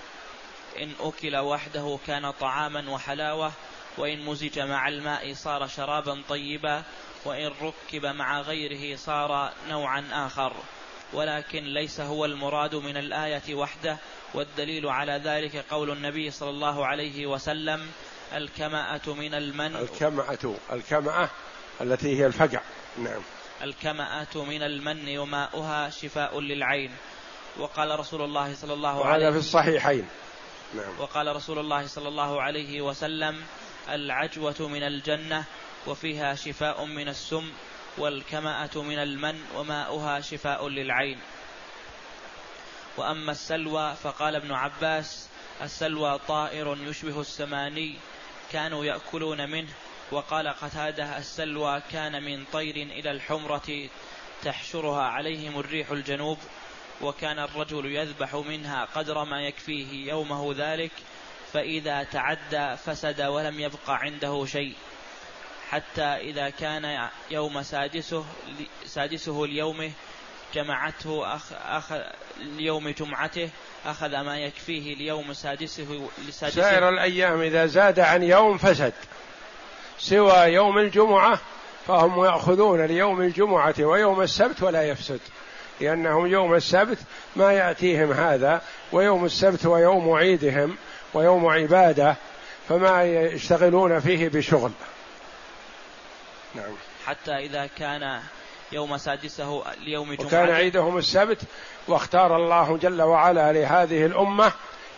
إن 0.81 0.91
أكل 0.99 1.38
وحده 1.38 1.99
كان 2.07 2.31
طعاما 2.31 2.89
وحلاوة 2.89 3.51
وإن 3.97 4.25
مزج 4.25 4.59
مع 4.59 4.88
الماء 4.88 5.33
صار 5.33 5.67
شرابا 5.67 6.21
طيبا 6.29 6.83
وإن 7.25 7.51
ركب 7.61 8.05
مع 8.05 8.41
غيره 8.41 8.97
صار 8.97 9.51
نوعا 9.69 10.03
آخر. 10.11 10.53
ولكن 11.13 11.63
ليس 11.63 11.99
هو 11.99 12.25
المراد 12.25 12.75
من 12.75 12.97
الآية 12.97 13.55
وحده 13.55 13.97
والدليل 14.33 14.88
على 14.88 15.21
ذلك 15.23 15.65
قول 15.69 15.91
النبي 15.91 16.31
صلى 16.31 16.49
الله 16.49 16.85
عليه 16.85 17.25
وسلم 17.25 17.88
الكمأة 18.33 19.01
من 19.07 19.33
المن. 19.33 19.75
الكمأة 19.75 20.55
الكمأة 20.71 21.29
التي 21.81 22.19
هي 22.19 22.25
الفقع 22.25 22.61
نعم. 22.97 23.21
الكمأة 23.61 24.35
من 24.35 24.63
المن 24.63 25.17
وماؤها 25.17 25.89
شفاء 25.89 26.39
للعين. 26.39 26.91
وقال 27.57 27.99
رسول 27.99 28.21
الله 28.21 28.55
صلى 28.55 28.73
الله 28.73 29.05
عليه 29.05 29.27
وسلم 29.27 29.31
في 29.31 29.39
الصحيحين. 29.39 30.07
نعم. 30.75 30.99
وقال 30.99 31.35
رسول 31.35 31.59
الله 31.59 31.87
صلى 31.87 32.07
الله 32.07 32.41
عليه 32.41 32.81
وسلم 32.81 33.43
العجوة 33.89 34.55
من 34.59 34.83
الجنة 34.83 35.43
وفيها 35.87 36.35
شفاء 36.35 36.85
من 36.85 37.07
السم 37.07 37.51
والكمأة 37.97 38.75
من 38.75 38.99
المن 38.99 39.41
وماؤها 39.55 40.21
شفاء 40.21 40.67
للعين. 40.67 41.19
وأما 42.97 43.31
السلوى 43.31 43.95
فقال 44.03 44.35
ابن 44.35 44.51
عباس 44.51 45.29
السلوى 45.61 46.19
طائر 46.27 46.77
يشبه 46.81 47.21
السماني 47.21 47.97
كانوا 48.51 48.85
يأكلون 48.85 49.49
منه 49.49 49.69
وقال 50.11 50.47
قتادة 50.47 51.17
السلوى 51.17 51.81
كان 51.91 52.23
من 52.23 52.45
طير 52.53 52.75
إلى 52.75 53.11
الحمرة 53.11 53.89
تحشرها 54.43 55.03
عليهم 55.03 55.59
الريح 55.59 55.91
الجنوب 55.91 56.37
وكان 57.01 57.39
الرجل 57.39 57.85
يذبح 57.85 58.35
منها 58.35 58.85
قدر 58.95 59.23
ما 59.23 59.41
يكفيه 59.41 60.09
يومه 60.09 60.55
ذلك 60.57 60.91
فإذا 61.53 62.03
تعدى 62.03 62.77
فسد 62.77 63.21
ولم 63.21 63.59
يبق 63.59 63.89
عنده 63.89 64.45
شيء. 64.45 64.75
حتى 65.69 66.01
إذا 66.01 66.49
كان 66.49 67.09
يوم 67.31 67.63
سادسه 67.63 68.25
سادسه 68.85 69.45
ليومه 69.45 69.91
جمعته 70.53 71.35
أخ, 71.35 71.53
أخ 71.53 71.83
ليوم 72.37 72.89
جمعته 72.89 73.49
أخذ 73.85 74.21
ما 74.21 74.39
يكفيه 74.39 74.95
ليوم 74.95 75.33
سادسه 75.33 76.09
لسادسه. 76.27 76.61
سائر 76.61 76.89
الأيام 76.89 77.41
إذا 77.41 77.65
زاد 77.65 77.99
عن 77.99 78.23
يوم 78.23 78.57
فسد. 78.57 78.93
سوى 79.99 80.37
يوم 80.37 80.77
الجمعة 80.77 81.39
فهم 81.87 82.25
يأخذون 82.25 82.81
ليوم 82.81 83.21
الجمعة 83.21 83.75
ويوم 83.79 84.21
السبت 84.21 84.63
ولا 84.63 84.83
يفسد 84.83 85.19
لأنهم 85.81 86.27
يوم 86.27 86.55
السبت 86.55 86.97
ما 87.35 87.53
يأتيهم 87.53 88.11
هذا 88.11 88.61
ويوم 88.91 89.25
السبت 89.25 89.65
ويوم 89.65 90.11
عيدهم 90.11 90.77
ويوم 91.13 91.45
عبادة 91.45 92.15
فما 92.69 93.03
يشتغلون 93.03 93.99
فيه 93.99 94.29
بشغل. 94.29 94.71
نعم. 96.55 96.75
حتى 97.05 97.31
إذا 97.31 97.69
كان 97.77 98.19
يوم 98.71 98.97
سادسه 98.97 99.63
ليوم 99.85 100.13
جمعة 100.13 100.27
وكان 100.27 100.49
عيدهم 100.49 100.97
السبت 100.97 101.41
واختار 101.87 102.35
الله 102.35 102.77
جل 102.77 103.01
وعلا 103.01 103.53
لهذه 103.53 104.05
الأمة 104.05 104.51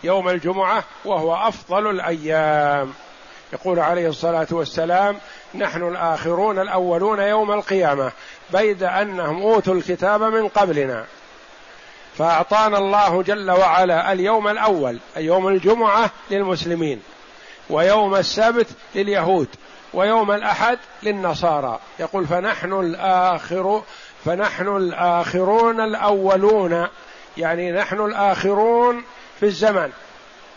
يوم 0.04 0.30
الجمعة 0.30 0.84
وهو 1.06 1.36
أفضل 1.36 1.90
الأيام. 1.90 2.94
يقول 3.54 3.80
عليه 3.80 4.08
الصلاة 4.08 4.48
والسلام 4.52 5.18
نحن 5.56 5.88
الآخرون 5.88 6.60
الأولون 6.60 7.20
يوم 7.20 7.52
القيامة 7.52 8.12
بيد 8.54 8.84
أنهم 8.84 9.42
أوتوا 9.42 9.74
الكتاب 9.74 10.24
من 10.24 10.48
قبلنا. 10.48 11.06
فأعطانا 12.18 12.78
الله 12.78 13.24
جل 13.24 13.52
وعلا 13.52 14.12
اليوم 14.12 14.48
الأول 14.48 15.00
أي 15.18 15.26
يوم 15.26 15.48
الجمعة 15.48 16.12
للمسلمين 16.32 17.02
ويوم 17.70 18.16
السبت 18.16 18.68
لليهود 18.96 19.48
ويوم 19.94 20.32
الأحد 20.32 20.78
للنصارى. 21.04 21.80
يقول 22.00 22.28
فنحن 22.28 22.74
الآخر 22.74 23.84
فنحن 24.26 24.68
الآخرون 24.68 25.82
الأولون 25.82 26.88
يعني 27.38 27.72
نحن 27.72 28.02
الآخرون 28.02 29.04
في 29.40 29.46
الزمن. 29.46 29.92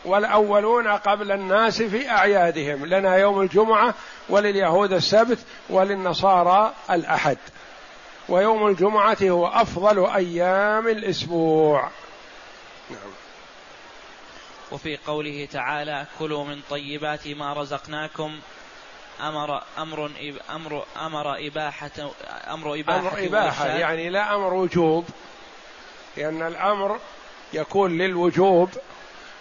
والأولون 0.05 0.89
قبل 0.89 1.33
الناس 1.33 1.83
في 1.83 2.11
أعيادهم 2.11 2.87
لنا 2.87 3.17
يوم 3.17 3.41
الجمعة 3.41 3.95
ولليهود 4.29 4.93
السبت 4.93 5.39
وللنصارى 5.71 6.75
الأحد. 6.91 7.39
ويوم 8.29 8.67
الجمعة 8.67 9.19
هو 9.23 9.47
أفضل 9.47 10.07
أيام 10.07 10.89
الأسبوع. 10.89 11.91
نعم. 12.91 13.13
وفي 14.73 14.99
قوله 15.07 15.49
تعالى 15.53 16.07
كلوا 16.19 16.45
من 16.45 16.61
طيبات 16.71 17.29
ما 17.29 17.53
رزقناكم 17.53 18.39
أمر 19.21 19.63
أمر 19.79 20.11
أمر 20.51 20.85
أمر 20.97 21.47
إباحة 21.47 21.91
أمر 22.51 22.81
إباحة 22.81 22.99
أمر 22.99 23.27
إباحة 23.27 23.67
يعني 23.67 24.11
لا 24.11 24.35
أمر 24.35 24.55
وجوب 24.55 25.05
لأن 26.17 26.47
الأمر 26.47 26.99
يكون 27.53 27.99
للوجوب 27.99 28.71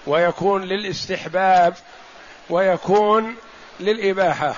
ويكون 0.07 0.61
للاستحباب 0.61 1.73
ويكون 2.49 3.35
للإباحة. 3.79 4.55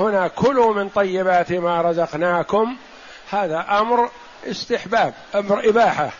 هنا 0.00 0.28
كلوا 0.28 0.74
من 0.74 0.88
طيبات 0.88 1.52
ما 1.52 1.82
رزقناكم. 1.82 2.76
هذا 3.30 3.66
أمر 3.70 4.10
استحباب 4.46 5.14
أمر 5.34 5.68
إباحة. 5.68 6.10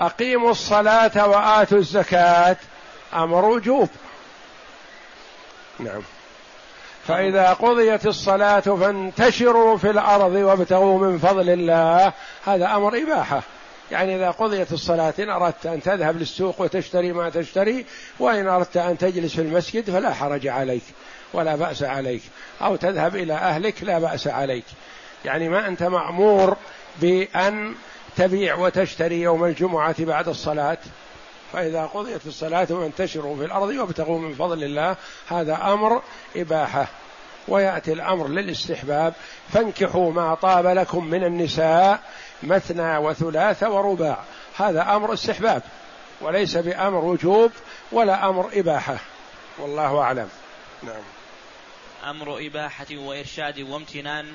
أقيموا 0.00 0.50
الصلاة 0.50 1.28
وآتوا 1.28 1.78
الزكاة 1.78 2.56
أمر 3.14 3.44
وجوب. 3.44 3.88
نعم. 5.78 6.02
فإذا 7.08 7.52
قضيت 7.52 8.06
الصلاة 8.06 8.60
فانتشروا 8.60 9.76
في 9.76 9.90
الأرض 9.90 10.32
وابتغوا 10.32 10.98
من 10.98 11.18
فضل 11.18 11.50
الله 11.50 12.12
هذا 12.46 12.66
أمر 12.66 12.96
إباحة. 13.02 13.42
يعني 13.90 14.16
إذا 14.16 14.30
قضيت 14.30 14.72
الصلاة 14.72 15.14
إن 15.18 15.30
أردت 15.30 15.66
أن 15.66 15.82
تذهب 15.82 16.16
للسوق 16.16 16.60
وتشتري 16.60 17.12
ما 17.12 17.30
تشتري 17.30 17.86
وإن 18.18 18.48
أردت 18.48 18.76
أن 18.76 18.98
تجلس 18.98 19.34
في 19.34 19.42
المسجد 19.42 19.90
فلا 19.90 20.14
حرج 20.14 20.46
عليك 20.46 20.82
ولا 21.32 21.56
بأس 21.56 21.82
عليك. 21.82 22.22
أو 22.62 22.76
تذهب 22.76 23.16
إلى 23.16 23.32
أهلك 23.32 23.82
لا 23.82 23.98
بأس 23.98 24.26
عليك. 24.28 24.64
يعني 25.24 25.48
ما 25.48 25.68
أنت 25.68 25.82
مأمور 25.82 26.56
بأن 27.00 27.74
تبيع 28.16 28.54
وتشتري 28.54 29.20
يوم 29.20 29.44
الجمعة 29.44 30.04
بعد 30.04 30.28
الصلاة. 30.28 30.78
فإذا 31.52 31.86
قضيت 31.86 32.26
الصلاة 32.26 32.64
فانتشروا 32.64 33.36
في 33.36 33.44
الأرض 33.44 33.68
وابتغوا 33.68 34.18
من 34.18 34.34
فضل 34.34 34.64
الله 34.64 34.96
هذا 35.28 35.58
أمر 35.62 36.02
إباحة. 36.36 36.86
ويأتي 37.48 37.92
الأمر 37.92 38.28
للاستحباب. 38.28 39.14
فانكحوا 39.52 40.12
ما 40.12 40.34
طاب 40.34 40.66
لكم 40.66 41.04
من 41.04 41.24
النساء 41.24 42.00
مثنى 42.42 42.98
وثلاث 42.98 43.62
ورباع. 43.62 44.24
هذا 44.56 44.96
أمر 44.96 45.12
استحباب 45.12 45.62
وليس 46.20 46.56
بأمر 46.56 47.04
وجوب 47.04 47.52
ولا 47.92 48.28
أمر 48.28 48.50
إباحة. 48.52 48.98
والله 49.58 50.00
أعلم. 50.00 50.28
نعم. 50.82 51.02
أمر 52.04 52.46
إباحة 52.46 52.86
وإرشاد 52.92 53.60
وامتنان 53.60 54.34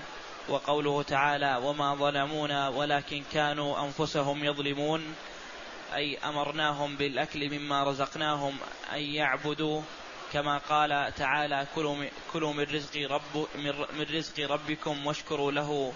وقوله 0.49 1.03
تعالى 1.03 1.59
وما 1.63 1.95
ظلمونا 1.95 2.69
ولكن 2.69 3.23
كانوا 3.33 3.85
أنفسهم 3.85 4.43
يظلمون 4.43 5.15
أي 5.95 6.17
أمرناهم 6.17 6.95
بالأكل 6.95 7.59
مما 7.59 7.83
رزقناهم 7.83 8.57
أن 8.93 9.01
يعبدوا 9.01 9.81
كما 10.33 10.57
قال 10.57 11.13
تعالى 11.17 11.67
كلوا 12.33 12.53
من 12.53 12.63
رزق 12.63 13.11
رب 13.11 13.47
من 13.93 14.05
رزق 14.13 14.51
ربكم 14.51 15.07
واشكروا 15.07 15.51
له 15.51 15.93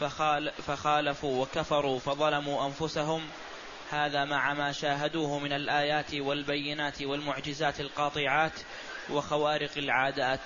فخال 0.00 0.52
فخالفوا 0.66 1.42
وكفروا 1.42 1.98
فظلموا 1.98 2.66
أنفسهم. 2.66 3.22
هذا 3.90 4.24
مع 4.24 4.54
ما 4.54 4.72
شاهدوه 4.72 5.38
من 5.38 5.52
الآيات 5.52 6.14
والبينات 6.14 7.02
والمعجزات 7.02 7.80
القاطعات 7.80 8.52
وخوارق 9.10 9.70
العادات. 9.76 10.40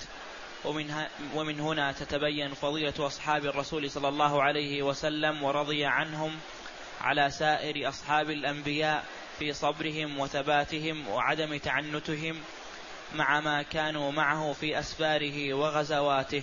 ومن, 0.65 0.95
ومن 1.35 1.61
هنا 1.61 1.93
تتبين 1.93 2.55
فضيلة 2.55 2.95
أصحاب 2.99 3.45
الرسول 3.45 3.91
صلى 3.91 4.09
الله 4.09 4.43
عليه 4.43 4.83
وسلم 4.83 5.43
ورضي 5.43 5.85
عنهم 5.85 6.39
على 7.01 7.31
سائر 7.31 7.89
أصحاب 7.89 8.31
الأنبياء 8.31 9.05
في 9.39 9.53
صبرهم 9.53 10.19
وثباتهم 10.19 11.09
وعدم 11.09 11.57
تعنتهم 11.57 12.41
مع 13.15 13.41
ما 13.41 13.63
كانوا 13.63 14.13
معه 14.13 14.53
في 14.53 14.79
أسفاره 14.79 15.55
وغزواته. 15.55 16.43